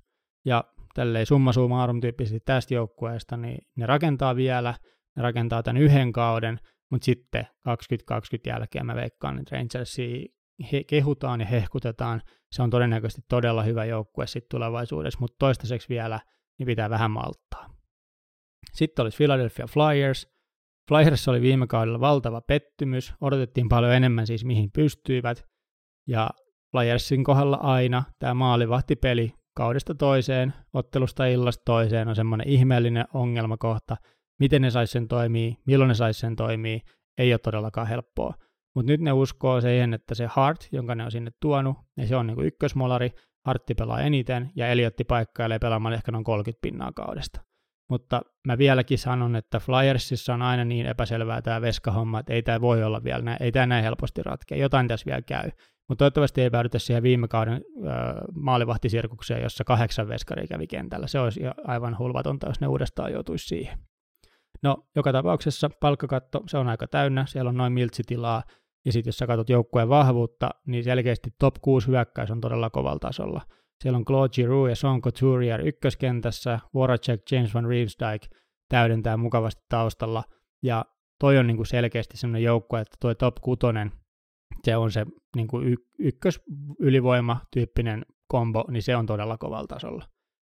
Ja 0.44 0.64
tälleen 0.94 1.26
summa 1.26 1.52
summarum 1.52 2.00
tyyppisesti 2.00 2.40
tästä 2.40 2.74
joukkueesta, 2.74 3.36
niin 3.36 3.58
ne 3.76 3.86
rakentaa 3.86 4.36
vielä, 4.36 4.74
ne 5.16 5.22
rakentaa 5.22 5.62
tämän 5.62 5.82
yhden 5.82 6.12
kauden, 6.12 6.60
mutta 6.94 7.04
sitten 7.04 7.46
2020 7.64 8.50
jälkeen 8.50 8.86
mä 8.86 8.94
veikkaan, 8.94 9.38
että 9.38 9.56
Rangersia 9.56 10.26
he, 10.72 10.84
kehutaan 10.84 11.40
ja 11.40 11.46
hehkutetaan. 11.46 12.22
Se 12.52 12.62
on 12.62 12.70
todennäköisesti 12.70 13.22
todella 13.28 13.62
hyvä 13.62 13.84
joukkue 13.84 14.26
sitten 14.26 14.48
tulevaisuudessa, 14.50 15.20
mutta 15.20 15.36
toistaiseksi 15.38 15.88
vielä 15.88 16.20
niin 16.58 16.66
pitää 16.66 16.90
vähän 16.90 17.10
malttaa. 17.10 17.70
Sitten 18.72 19.02
olisi 19.02 19.16
Philadelphia 19.16 19.66
Flyers, 19.66 20.28
Flyers 20.88 21.28
oli 21.28 21.40
viime 21.40 21.66
kaudella 21.66 22.00
valtava 22.00 22.40
pettymys, 22.40 23.14
odotettiin 23.20 23.68
paljon 23.68 23.92
enemmän 23.92 24.26
siis 24.26 24.44
mihin 24.44 24.70
pystyivät, 24.72 25.46
ja 26.06 26.30
Flyersin 26.70 27.24
kohdalla 27.24 27.56
aina 27.56 28.02
tämä 28.18 28.34
maalivahtipeli 28.34 29.32
kaudesta 29.56 29.94
toiseen, 29.94 30.54
ottelusta 30.72 31.26
illasta 31.26 31.62
toiseen 31.64 32.08
on 32.08 32.16
semmoinen 32.16 32.48
ihmeellinen 32.48 33.04
ongelmakohta, 33.14 33.96
miten 34.40 34.62
ne 34.62 34.70
saisi 34.70 34.90
sen 34.90 35.08
toimii, 35.08 35.56
milloin 35.66 35.88
ne 35.88 35.94
saisi 35.94 36.20
sen 36.20 36.36
toimii, 36.36 36.80
ei 37.18 37.32
ole 37.32 37.38
todellakaan 37.38 37.86
helppoa. 37.86 38.34
Mutta 38.74 38.92
nyt 38.92 39.00
ne 39.00 39.12
uskoo 39.12 39.60
siihen, 39.60 39.94
että 39.94 40.14
se 40.14 40.26
Hart, 40.30 40.68
jonka 40.72 40.94
ne 40.94 41.04
on 41.04 41.10
sinne 41.10 41.30
tuonut, 41.40 41.76
ja 41.96 42.06
se 42.06 42.16
on 42.16 42.26
niinku 42.26 42.42
ykkösmolari, 42.42 43.10
Hartti 43.46 43.74
pelaa 43.74 44.00
eniten, 44.00 44.50
ja 44.56 44.68
Eliotti 44.68 45.04
paikkailee 45.04 45.58
pelaamaan 45.58 45.94
ehkä 45.94 46.12
noin 46.12 46.24
30 46.24 46.60
pinnaa 46.62 46.92
kaudesta 46.92 47.40
mutta 47.90 48.22
mä 48.46 48.58
vieläkin 48.58 48.98
sanon, 48.98 49.36
että 49.36 49.60
Flyersissa 49.60 50.34
on 50.34 50.42
aina 50.42 50.64
niin 50.64 50.86
epäselvää 50.86 51.42
tämä 51.42 51.60
veskahomma, 51.60 52.20
että 52.20 52.32
ei 52.32 52.42
tämä 52.42 52.60
voi 52.60 52.84
olla 52.84 53.04
vielä 53.04 53.36
ei 53.40 53.52
tämä 53.52 53.66
näin 53.66 53.84
helposti 53.84 54.22
ratkea, 54.22 54.58
jotain 54.58 54.88
tässä 54.88 55.06
vielä 55.06 55.22
käy. 55.22 55.50
Mutta 55.88 55.98
toivottavasti 55.98 56.42
ei 56.42 56.50
päädytä 56.50 56.78
siihen 56.78 57.02
viime 57.02 57.28
kauden 57.28 57.54
äh, 57.54 57.60
maalivahtisirkukseen, 58.34 59.42
jossa 59.42 59.64
kahdeksan 59.64 60.08
veskari 60.08 60.46
kävi 60.46 60.66
kentällä. 60.66 61.06
Se 61.06 61.20
olisi 61.20 61.40
aivan 61.64 61.98
hulvatonta, 61.98 62.46
jos 62.46 62.60
ne 62.60 62.66
uudestaan 62.66 63.12
joutuisi 63.12 63.46
siihen. 63.46 63.78
No, 64.64 64.76
joka 64.96 65.12
tapauksessa 65.12 65.70
palkkakatto, 65.80 66.42
se 66.48 66.58
on 66.58 66.68
aika 66.68 66.86
täynnä, 66.86 67.26
siellä 67.26 67.48
on 67.48 67.56
noin 67.56 67.72
miltsitilaa, 67.72 68.42
ja 68.84 68.92
sitten 68.92 69.08
jos 69.08 69.18
sä 69.18 69.26
katsot 69.26 69.48
joukkueen 69.48 69.88
vahvuutta, 69.88 70.50
niin 70.66 70.84
selkeästi 70.84 71.30
top 71.38 71.54
6 71.62 71.88
hyökkäys 71.88 72.30
on 72.30 72.40
todella 72.40 72.70
kovalla 72.70 72.98
tasolla– 72.98 73.42
siellä 73.84 73.96
on 73.96 74.04
Claude 74.04 74.28
Giroux 74.28 74.68
ja 74.68 74.76
Son 74.76 75.02
Couturier 75.02 75.66
ykköskentässä, 75.66 76.60
Voracek, 76.74 77.22
James 77.30 77.54
Van 77.54 77.66
Riemsdyk 77.66 78.22
täydentää 78.68 79.16
mukavasti 79.16 79.62
taustalla, 79.68 80.24
ja 80.62 80.84
toi 81.20 81.38
on 81.38 81.46
niin 81.46 81.56
kuin 81.56 81.66
selkeästi 81.66 82.16
sellainen 82.16 82.42
joukko, 82.42 82.76
että 82.76 82.96
toi 83.00 83.14
top 83.14 83.34
kutonen, 83.40 83.92
se 84.64 84.76
on 84.76 84.92
se 84.92 85.06
niin 85.36 85.48
kuin 85.48 85.68
y- 85.68 85.86
ykkös 85.98 86.40
ylivoima-tyyppinen 86.78 88.06
kombo, 88.28 88.64
niin 88.70 88.82
se 88.82 88.96
on 88.96 89.06
todella 89.06 89.38
kovalla 89.38 89.66
tasolla. 89.66 90.04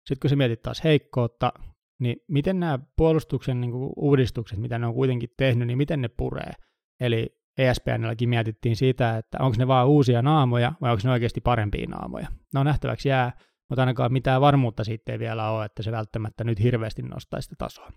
Sitten 0.07 0.19
kun 0.21 0.29
se 0.29 0.35
mietit 0.35 0.61
taas 0.61 0.83
heikkoutta, 0.83 1.53
niin 1.99 2.17
miten 2.27 2.59
nämä 2.59 2.79
puolustuksen 2.97 3.61
niin 3.61 3.71
kuin 3.71 3.93
uudistukset, 3.95 4.59
mitä 4.59 4.79
ne 4.79 4.87
on 4.87 4.93
kuitenkin 4.93 5.29
tehnyt, 5.37 5.67
niin 5.67 5.77
miten 5.77 6.01
ne 6.01 6.07
puree? 6.07 6.51
Eli 6.99 7.39
ESPNlläkin 7.57 8.29
mietittiin 8.29 8.75
sitä, 8.75 9.17
että 9.17 9.37
onko 9.41 9.55
ne 9.59 9.67
vaan 9.67 9.87
uusia 9.87 10.21
naamoja 10.21 10.73
vai 10.81 10.91
onko 10.91 11.01
ne 11.03 11.11
oikeasti 11.11 11.41
parempia 11.41 11.87
naamoja. 11.87 12.27
No 12.53 12.63
nähtäväksi 12.63 13.09
jää, 13.09 13.31
mutta 13.69 13.81
ainakaan 13.81 14.13
mitään 14.13 14.41
varmuutta 14.41 14.83
siitä 14.83 15.11
ei 15.11 15.19
vielä 15.19 15.49
ole, 15.49 15.65
että 15.65 15.83
se 15.83 15.91
välttämättä 15.91 16.43
nyt 16.43 16.63
hirveästi 16.63 17.01
nostaisi 17.01 17.45
sitä 17.45 17.55
tasoa. 17.57 17.91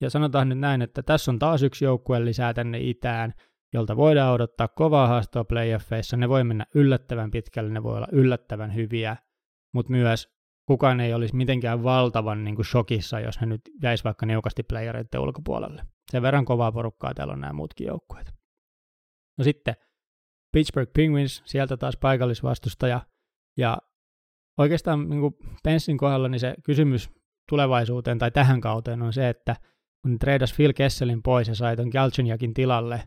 Ja 0.00 0.10
sanotaan 0.10 0.48
nyt 0.48 0.58
näin, 0.58 0.82
että 0.82 1.02
tässä 1.02 1.30
on 1.30 1.38
taas 1.38 1.62
yksi 1.62 1.84
joukkue 1.84 2.24
lisää 2.24 2.54
tänne 2.54 2.78
itään, 2.80 3.32
jolta 3.74 3.96
voidaan 3.96 4.34
odottaa 4.34 4.68
kovaa 4.68 5.06
haastoa 5.06 5.44
playoffeissa. 5.44 6.16
Ne 6.16 6.28
voi 6.28 6.44
mennä 6.44 6.66
yllättävän 6.74 7.30
pitkälle, 7.30 7.70
ne 7.70 7.82
voi 7.82 7.96
olla 7.96 8.08
yllättävän 8.12 8.74
hyviä, 8.74 9.16
mutta 9.74 9.92
myös 9.92 10.28
kukaan 10.66 11.00
ei 11.00 11.14
olisi 11.14 11.36
mitenkään 11.36 11.82
valtavan 11.82 12.44
niin 12.44 12.54
kuin 12.54 12.66
shokissa, 12.66 13.20
jos 13.20 13.40
ne 13.40 13.46
nyt 13.46 13.60
jäisi 13.82 14.04
vaikka 14.04 14.26
niukasti 14.26 14.62
playereiden 14.62 15.20
ulkopuolelle. 15.20 15.82
Sen 16.10 16.22
verran 16.22 16.44
kovaa 16.44 16.72
porukkaa 16.72 17.14
täällä 17.14 17.32
on 17.32 17.40
nämä 17.40 17.52
muutkin 17.52 17.86
joukkueet. 17.86 18.32
No 19.38 19.44
sitten 19.44 19.74
Pittsburgh 20.52 20.92
Penguins, 20.92 21.42
sieltä 21.44 21.76
taas 21.76 21.96
paikallisvastustaja. 21.96 23.00
Ja 23.58 23.78
oikeastaan 24.58 25.08
niin 25.08 25.20
kuin 25.20 25.34
Pensin 25.62 25.98
kohdalla 25.98 26.28
niin 26.28 26.40
se 26.40 26.54
kysymys 26.64 27.10
tulevaisuuteen 27.48 28.18
tai 28.18 28.30
tähän 28.30 28.60
kauteen 28.60 29.02
on 29.02 29.12
se, 29.12 29.28
että 29.28 29.56
kun 30.02 30.18
treidas 30.18 30.54
Phil 30.56 30.72
Kesselin 30.72 31.22
pois 31.22 31.48
ja 31.48 31.54
sai 31.54 31.76
ton 31.76 31.90
tilalle, 32.54 33.02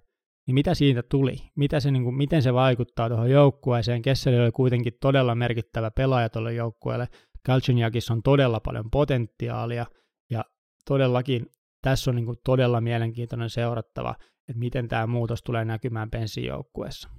niin 0.48 0.56
mitä 0.56 0.74
siitä 0.74 1.04
tuli? 1.04 1.36
Mitä 1.56 1.80
se, 1.80 1.92
niin 1.92 2.04
kuin, 2.04 2.16
miten 2.16 2.42
se 2.42 2.54
vaikuttaa 2.54 3.10
tuohon 3.10 3.30
joukkueeseen? 3.30 4.02
Kesseli 4.02 4.40
oli 4.40 4.52
kuitenkin 4.52 4.94
todella 5.02 5.36
merkittävä 5.36 5.92
pelaaja 5.92 6.30
tuolle 6.30 6.54
joukkueelle. 6.54 7.08
Galchenyakissa 7.46 8.14
on 8.14 8.24
todella 8.24 8.60
paljon 8.60 8.92
potentiaalia 8.92 9.86
ja 10.30 10.46
todellakin 10.88 11.46
tässä 11.82 12.12
on 12.12 12.16
niin 12.16 12.26
kuin 12.26 12.38
todella 12.46 12.82
mielenkiintoinen 12.82 13.50
seurattava 13.50 14.16
että 14.50 14.60
miten 14.60 14.88
tämä 14.88 15.08
muutos 15.08 15.44
tulee 15.44 15.66
näkymään 15.66 16.10
Penssin 16.10 16.46
joukkueessa. 16.46 17.10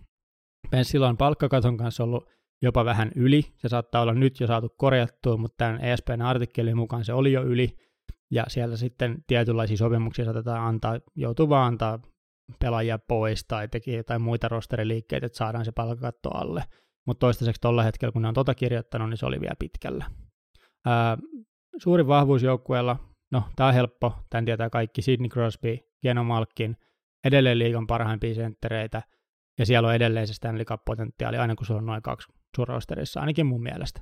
Penssillä 0.71 1.09
on 1.09 1.17
palkkakaton 1.17 1.77
kanssa 1.77 2.05
ollut 2.05 2.29
jopa 2.63 2.85
vähän 2.85 3.13
yli. 3.15 3.43
Se 3.57 3.69
saattaa 3.69 4.03
olla 4.03 4.15
nyt 4.15 4.41
jo 4.41 4.47
saatu 4.47 4.69
korjattua, 4.69 5.37
mutta 5.37 5.57
tämän 5.57 5.81
ESPN 5.81 6.23
artikkelin 6.23 6.77
mukaan 6.77 7.05
se 7.05 7.13
oli 7.13 7.33
jo 7.33 7.43
yli. 7.43 7.77
Ja 8.31 8.45
siellä 8.49 8.77
sitten 8.77 9.25
tietynlaisia 9.27 9.77
sopimuksia 9.77 10.25
saatetaan 10.25 10.67
antaa, 10.67 11.01
joutuu 11.15 11.49
vaan 11.49 11.67
antaa 11.67 11.99
pelaajia 12.59 12.99
pois 12.99 13.45
tai 13.45 13.69
teki 13.69 13.95
jotain 13.95 14.23
muita 14.23 14.49
rosteriliikkeitä, 14.49 15.27
että 15.27 15.39
saadaan 15.39 15.65
se 15.65 15.73
palkkakatto 15.73 16.31
alle. 16.35 16.65
Mutta 17.07 17.21
toistaiseksi 17.21 17.61
tuolla 17.61 17.83
hetkellä, 17.83 18.13
kun 18.13 18.23
ne 18.23 18.29
on 18.29 18.35
tota 18.35 18.55
kirjoittanut, 18.55 19.09
niin 19.11 19.19
se 19.19 19.27
oli 19.27 19.41
vielä 19.41 19.55
pitkällä. 19.59 20.11
Ää, 20.87 21.19
suuri 21.79 22.07
vahvuus 22.07 22.43
joukkueella, 22.43 22.97
no 23.33 23.43
tämä 23.57 23.69
on 23.69 23.75
helppo, 23.75 24.13
tämän 24.31 24.45
tietää 24.45 24.71
kaikki, 24.71 25.03
Sidney 25.03 25.29
Crosby, 25.29 25.79
Geno 26.03 26.25
Malkin, 26.25 26.77
edelleen 27.25 27.59
liigan 27.59 27.87
parhaimpia 27.87 28.35
senttereitä, 28.35 29.03
ja 29.59 29.67
siellä 29.67 29.89
on 29.89 29.95
edelleen 29.95 30.27
se 30.27 30.35
Stanley 30.35 30.65
Cup-potentiaali, 30.65 31.39
aina 31.39 31.55
kun 31.55 31.67
sulla 31.67 31.81
on 31.81 31.87
noin 31.87 32.03
kaksi 32.03 32.33
sun 32.57 32.69
rosterissa, 32.69 33.21
ainakin 33.21 33.47
mun 33.47 33.63
mielestä. 33.63 34.01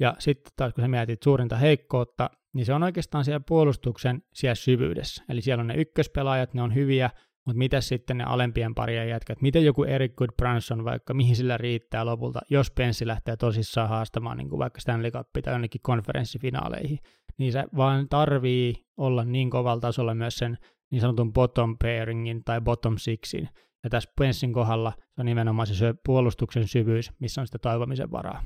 Ja 0.00 0.14
sitten 0.18 0.52
taas 0.56 0.74
kun 0.74 0.84
sä 0.84 0.88
mietit 0.88 1.22
suurinta 1.22 1.56
heikkoutta, 1.56 2.30
niin 2.54 2.66
se 2.66 2.74
on 2.74 2.82
oikeastaan 2.82 3.24
siellä 3.24 3.42
puolustuksen 3.48 4.22
siellä 4.34 4.54
syvyydessä. 4.54 5.24
Eli 5.28 5.40
siellä 5.40 5.60
on 5.60 5.66
ne 5.66 5.74
ykköspelaajat, 5.74 6.54
ne 6.54 6.62
on 6.62 6.74
hyviä, 6.74 7.10
mutta 7.46 7.58
mitä 7.58 7.80
sitten 7.80 8.18
ne 8.18 8.24
alempien 8.24 8.74
parien 8.74 9.08
jätkät? 9.08 9.42
Miten 9.42 9.64
joku 9.64 9.84
Eric 9.84 10.14
Goodbranson 10.14 10.84
vaikka, 10.84 11.14
mihin 11.14 11.36
sillä 11.36 11.58
riittää 11.58 12.06
lopulta, 12.06 12.40
jos 12.50 12.70
Penssi 12.70 13.06
lähtee 13.06 13.36
tosissaan 13.36 13.88
haastamaan 13.88 14.36
niin 14.36 14.48
kuin 14.48 14.58
vaikka 14.58 14.80
Stanley 14.80 15.10
Cup 15.10 15.28
tai 15.44 15.54
jonnekin 15.54 15.80
konferenssifinaaleihin, 15.82 16.98
niin 17.38 17.52
se 17.52 17.64
vaan 17.76 18.08
tarvii 18.08 18.74
olla 18.96 19.24
niin 19.24 19.50
kovalla 19.50 19.80
tasolla 19.80 20.14
myös 20.14 20.36
sen 20.36 20.58
niin 20.90 21.00
sanotun 21.00 21.32
bottom 21.32 21.76
pairingin 21.78 22.44
tai 22.44 22.60
bottom 22.60 22.96
sixin. 22.98 23.48
Ja 23.84 23.90
tässä 23.90 24.12
Penssin 24.18 24.52
kohdalla 24.52 24.92
se 24.98 25.20
on 25.20 25.26
nimenomaan 25.26 25.66
se 25.66 25.94
puolustuksen 26.06 26.68
syvyys, 26.68 27.10
missä 27.18 27.40
on 27.40 27.46
sitä 27.46 27.58
toivomisen 27.58 28.10
varaa. 28.10 28.44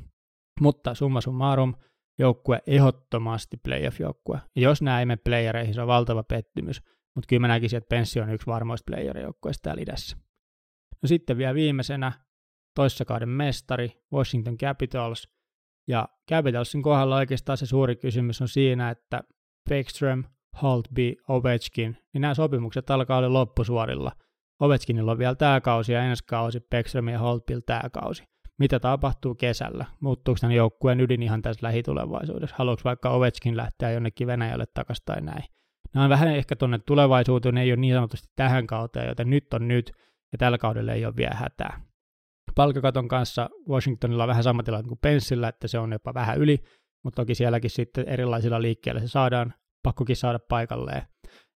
Mutta 0.60 0.94
summa 0.94 1.20
summarum, 1.20 1.74
joukkue 2.18 2.62
ehdottomasti 2.66 3.56
playoff-joukkue. 3.56 4.38
Jos 4.56 4.82
mene 4.82 5.16
playereihin, 5.16 5.74
se 5.74 5.80
on 5.80 5.86
valtava 5.86 6.22
pettymys. 6.22 6.82
Mutta 7.16 7.26
kyllä 7.28 7.40
mä 7.40 7.48
näkisin, 7.48 7.76
että 7.76 7.88
Penssi 7.88 8.20
on 8.20 8.30
yksi 8.30 8.46
varmoista 8.46 8.84
playerijoukkueista 8.90 9.62
täällä 9.62 9.82
idässä. 9.82 10.16
No 11.02 11.06
sitten 11.06 11.38
vielä 11.38 11.54
viimeisenä 11.54 12.12
toissakauden 12.74 13.28
mestari 13.28 13.92
Washington 14.12 14.58
Capitals. 14.58 15.28
Ja 15.88 16.08
Capitalsin 16.30 16.82
kohdalla 16.82 17.16
oikeastaan 17.16 17.58
se 17.58 17.66
suuri 17.66 17.96
kysymys 17.96 18.42
on 18.42 18.48
siinä, 18.48 18.90
että 18.90 19.22
Backstrom, 19.70 20.24
Holtby, 20.62 21.14
Ovechkin, 21.28 21.96
niin 22.12 22.20
nämä 22.20 22.34
sopimukset 22.34 22.90
alkaa 22.90 23.18
olla 23.18 23.32
loppusuorilla. 23.32 24.12
Ovechkinilla 24.60 25.12
on 25.12 25.18
vielä 25.18 25.34
tämä 25.34 25.60
kausi 25.60 25.92
ja 25.92 26.02
ensi 26.02 26.24
kausi, 26.26 26.60
Backstrom 26.60 27.08
ja 27.08 27.18
Holtbylla 27.18 27.62
tämä 27.66 27.90
kausi. 27.92 28.24
Mitä 28.58 28.80
tapahtuu 28.80 29.34
kesällä? 29.34 29.84
Muuttuuko 30.00 30.38
tämän 30.40 30.56
joukkueen 30.56 31.00
ydin 31.00 31.22
ihan 31.22 31.42
tässä 31.42 31.66
lähitulevaisuudessa? 31.66 32.56
Haluatko 32.58 32.84
vaikka 32.84 33.10
Ovechkin 33.10 33.56
lähteä 33.56 33.90
jonnekin 33.90 34.26
Venäjälle 34.26 34.66
takaisin 34.74 35.04
tai 35.04 35.20
näin? 35.20 35.44
Nämä 35.96 36.04
on 36.04 36.10
vähän 36.10 36.28
ehkä 36.28 36.56
tuonne 36.56 36.78
tulevaisuuteen, 36.78 37.54
ne 37.54 37.62
ei 37.62 37.70
ole 37.70 37.80
niin 37.80 37.94
sanotusti 37.94 38.28
tähän 38.36 38.66
kauteen, 38.66 39.08
joten 39.08 39.30
nyt 39.30 39.54
on 39.54 39.68
nyt, 39.68 39.92
ja 40.32 40.38
tällä 40.38 40.58
kaudella 40.58 40.92
ei 40.92 41.06
ole 41.06 41.16
vielä 41.16 41.34
hätää. 41.34 41.80
Palkkakaton 42.54 43.08
kanssa 43.08 43.50
Washingtonilla 43.68 44.22
on 44.22 44.28
vähän 44.28 44.42
sama 44.42 44.62
tilanne 44.62 44.88
kuin 44.88 44.98
Penssillä, 45.02 45.48
että 45.48 45.68
se 45.68 45.78
on 45.78 45.92
jopa 45.92 46.14
vähän 46.14 46.38
yli, 46.38 46.58
mutta 47.04 47.22
toki 47.22 47.34
sielläkin 47.34 47.70
sitten 47.70 48.08
erilaisilla 48.08 48.62
liikkeillä 48.62 49.00
se 49.00 49.08
saadaan, 49.08 49.54
pakkokin 49.82 50.16
saada 50.16 50.38
paikalleen. 50.38 51.02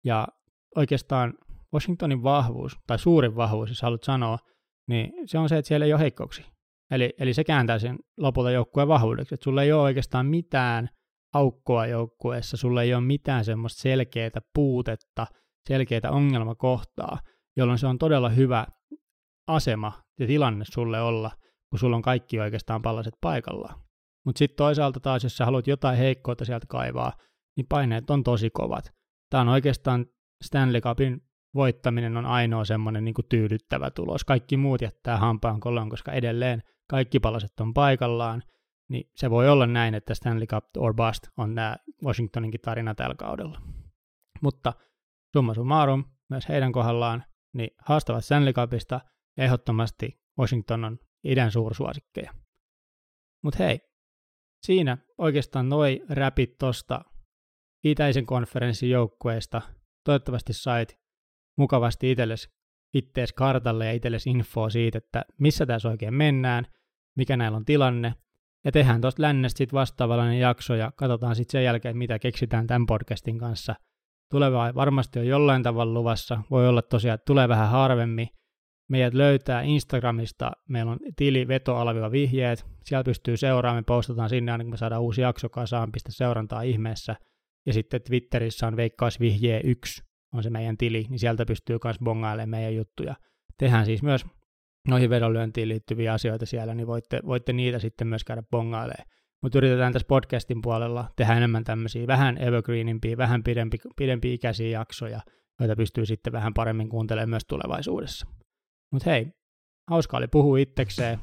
Ja 0.05 0.29
oikeastaan 0.77 1.35
Washingtonin 1.74 2.22
vahvuus, 2.22 2.79
tai 2.87 2.98
suurin 2.98 3.37
vahvuus, 3.37 3.68
jos 3.68 3.83
haluat 3.83 4.03
sanoa, 4.03 4.38
niin 4.88 5.12
se 5.27 5.38
on 5.38 5.48
se, 5.48 5.59
että 5.59 5.68
siellä 5.68 5.87
ei 5.87 5.92
ole 5.92 6.01
heikkouksia. 6.01 6.46
Eli, 6.90 7.14
eli 7.18 7.35
se 7.35 7.44
kääntää 7.44 7.79
sen 7.79 7.98
lopulta 8.16 8.51
joukkueen 8.51 8.88
vahvuudeksi, 8.88 9.35
että 9.35 9.44
sulla 9.44 9.62
ei 9.62 9.72
ole 9.72 9.83
oikeastaan 9.83 10.27
mitään 10.27 10.88
aukkoa 11.35 11.87
joukkueessa, 11.87 12.57
sulla 12.57 12.83
ei 12.83 12.95
ole 12.95 13.05
mitään 13.05 13.45
semmoista 13.45 13.83
selkeää 13.83 14.41
puutetta, 14.55 15.27
selkeää 15.69 16.11
ongelmakohtaa, 16.11 17.19
jolloin 17.57 17.79
se 17.79 17.87
on 17.87 17.99
todella 17.99 18.29
hyvä 18.29 18.67
asema 19.49 19.93
ja 20.21 20.27
tilanne 20.27 20.64
sulle 20.73 21.01
olla, 21.01 21.31
kun 21.71 21.79
sulla 21.79 21.97
on 21.97 22.03
kaikki 22.03 22.41
oikeastaan 22.41 22.83
pallaset 22.83 23.14
paikallaan. 23.21 23.81
Mutta 24.25 24.38
sitten 24.38 24.57
toisaalta 24.57 25.01
taas, 25.01 25.23
jos 25.23 25.37
sä 25.37 25.45
haluat 25.45 25.67
jotain 25.67 25.99
heikkoutta 25.99 26.45
sieltä 26.45 26.67
kaivaa, 26.69 27.12
niin 27.57 27.67
paineet 27.69 28.11
on 28.11 28.25
tosi 28.25 28.51
kovat. 28.51 28.93
Tämä 29.31 29.41
on 29.41 29.49
oikeastaan 29.49 30.07
Stanley 30.45 30.81
Cupin 30.81 31.21
voittaminen 31.55 32.17
on 32.17 32.27
ainoa 32.27 32.64
semmoinen 32.64 33.05
niin 33.05 33.14
tyydyttävä 33.29 33.91
tulos. 33.91 34.25
Kaikki 34.25 34.57
muut 34.57 34.81
jättää 34.81 35.17
hampaan 35.17 35.61
kolon, 35.61 35.91
koska 35.91 36.12
edelleen 36.12 36.62
kaikki 36.91 37.21
palaset 37.21 37.61
on 37.61 37.75
paikallaan, 37.75 38.43
niin 38.88 39.11
se 39.14 39.31
voi 39.31 39.48
olla 39.48 39.66
näin, 39.66 39.94
että 39.94 40.14
Stanley 40.14 40.46
Cup 40.46 40.64
or 40.77 40.94
Bust 40.94 41.29
on 41.37 41.55
tämä 41.55 41.77
Washingtoninkin 42.05 42.61
tarina 42.61 42.94
tällä 42.94 43.14
kaudella. 43.14 43.62
Mutta 44.40 44.72
summa 45.33 45.55
summarum, 45.55 46.05
myös 46.31 46.48
heidän 46.48 46.72
kohdallaan, 46.72 47.24
niin 47.53 47.70
haastavat 47.79 48.24
Stanley 48.24 48.53
Cupista, 48.53 49.01
ehdottomasti 49.37 50.20
Washington 50.38 50.85
on 50.85 50.98
idän 51.24 51.51
suursuosikkeja. 51.51 52.35
Mutta 53.42 53.64
hei, 53.64 53.81
siinä 54.62 54.98
oikeastaan 55.18 55.68
noi 55.68 56.01
räpit 56.09 56.59
tosta 56.59 57.05
itäisen 57.85 58.27
konferenssin 58.27 58.90
joukkueesta. 58.90 59.62
Toivottavasti 60.05 60.53
sait 60.53 60.98
mukavasti 61.59 62.11
itsellesi 62.11 62.48
ittees 62.94 63.33
kartalle 63.33 63.87
ja 63.87 63.92
itsellesi 63.92 64.31
infoa 64.31 64.70
siitä, 64.70 64.98
että 64.98 65.24
missä 65.38 65.66
tässä 65.66 65.88
oikein 65.88 66.14
mennään, 66.14 66.66
mikä 67.16 67.37
näillä 67.37 67.57
on 67.57 67.64
tilanne, 67.64 68.14
ja 68.68 68.72
tehdään 68.72 69.00
tuosta 69.00 69.22
lännestä 69.22 69.59
sitten 69.59 69.78
vastaavallainen 69.78 70.38
jakso 70.38 70.74
ja 70.74 70.92
katsotaan 70.96 71.37
sitten 71.37 71.52
sen 71.52 71.64
jälkeen, 71.64 71.96
mitä 71.96 72.18
keksitään 72.18 72.66
tämän 72.66 72.87
podcastin 72.87 73.38
kanssa. 73.38 73.74
Tulevaa 74.31 74.74
varmasti 74.74 75.18
on 75.18 75.26
jollain 75.26 75.62
tavalla 75.62 75.94
luvassa. 75.94 76.42
Voi 76.50 76.68
olla 76.68 76.83
tosiaan, 76.83 77.14
että 77.14 77.24
tulee 77.24 77.48
vähän 77.48 77.68
harvemmin. 77.68 78.28
Meidät 78.88 79.14
löytää 79.14 79.62
Instagramista. 79.62 80.52
Meillä 80.68 80.92
on 80.92 80.98
tili 81.16 81.48
vetoalviva 81.48 82.11
vihjeet. 82.11 82.66
Siellä 82.85 83.04
pystyy 83.04 83.37
seuraamaan. 83.37 83.83
Me 83.83 83.85
postataan 83.87 84.28
sinne 84.28 84.52
aina, 84.52 84.64
kun 84.64 84.70
me 84.70 84.76
saadaan 84.76 85.02
uusi 85.02 85.20
jakso 85.20 85.48
kasaan. 85.48 85.92
Pistä 85.92 86.12
seurantaa 86.12 86.62
ihmeessä. 86.62 87.16
Ja 87.66 87.72
sitten 87.72 88.02
Twitterissä 88.02 88.66
on 88.66 88.76
veikkausvihjee 88.76 89.61
1 89.64 90.02
on 90.33 90.42
se 90.42 90.50
meidän 90.50 90.76
tili, 90.76 91.07
niin 91.09 91.18
sieltä 91.18 91.46
pystyy 91.46 91.78
myös 91.85 91.98
bongailemaan 92.04 92.48
meidän 92.48 92.74
juttuja. 92.74 93.14
Tehdään 93.59 93.87
siis 93.87 94.02
myös 94.02 94.26
noihin 94.88 95.11
vedonlyöntiin 95.11 95.68
liittyviä 95.68 96.12
asioita 96.12 96.46
siellä, 96.46 96.74
niin 96.74 96.87
voitte, 96.87 97.20
voitte 97.27 97.53
niitä 97.53 97.79
sitten 97.79 98.07
myös 98.07 98.24
käydä 98.24 98.42
bongailemaan. 98.51 99.09
Mutta 99.42 99.59
yritetään 99.59 99.92
tässä 99.92 100.09
podcastin 100.09 100.62
puolella 100.62 101.11
tehdä 101.16 101.37
enemmän 101.37 101.64
tämmöisiä 101.64 102.07
vähän 102.07 102.38
evergreenimpiä, 102.38 103.16
vähän 103.16 103.42
pidempi, 103.42 103.79
pidempi 103.96 104.35
ikäisiä 104.35 104.68
jaksoja, 104.68 105.20
joita 105.61 105.77
pystyy 105.77 106.07
sitten 106.07 106.33
vähän 106.33 106.55
paremmin 106.55 106.88
kuuntelemaan 106.88 107.31
myös 107.31 107.44
tulevaisuudessa. 107.48 108.27
Mutta 108.92 109.11
hei, 109.11 109.27
hauska 109.90 110.16
oli 110.16 110.27
puhua 110.29 110.59
itsekseen. 110.59 111.18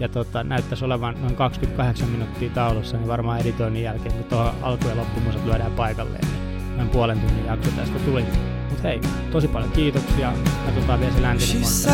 Ja 0.00 0.08
tota, 0.08 0.44
näyttäisi 0.44 0.84
olevan 0.84 1.20
noin 1.20 1.36
28 1.36 2.08
minuuttia 2.08 2.50
taulussa, 2.50 2.96
niin 2.96 3.08
varmaan 3.08 3.40
editoinnin 3.40 3.82
jälkeen, 3.82 4.14
kun 4.14 4.24
tuohon 4.24 4.54
alku- 4.62 4.88
ja 4.88 4.96
loppumusat 4.96 5.44
lyödään 5.44 5.72
paikalleen, 5.72 6.24
niin 6.24 6.41
noin 6.76 6.88
puolen 6.88 7.20
tunnin 7.20 7.46
jakso 7.46 7.70
tästä 7.70 7.98
tuli. 7.98 8.24
Mut 8.70 8.82
hei, 8.82 9.00
tosi 9.30 9.48
paljon 9.48 9.70
kiitoksia. 9.70 10.32
Katsotaan 10.66 11.00
vielä 11.00 11.12
se 11.14 11.22
läntinen 11.22 11.62
konferenssi. 11.62 11.88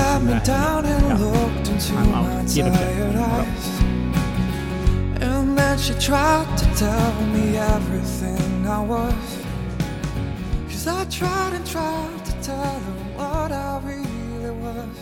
Kiitoksia. 2.54 2.88
And 5.20 5.58
then 5.58 5.76
she 5.78 5.94
tried 5.94 6.46
to 6.58 6.64
tell 6.78 7.12
me 7.32 7.58
everything 7.58 8.66
I 8.66 8.78
was 8.86 9.14
Cause 10.68 10.86
I 10.86 11.04
tried 11.06 11.54
and 11.54 11.66
tried 11.66 12.24
to 12.24 12.32
tell 12.40 12.56
her 12.56 12.94
what 13.16 13.50
I 13.52 13.80
really 13.84 14.50
was 14.50 14.96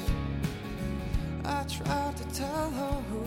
I 1.44 1.64
tried 1.68 2.16
to 2.16 2.24
tell 2.32 2.70
her 2.70 3.02
who 3.10 3.24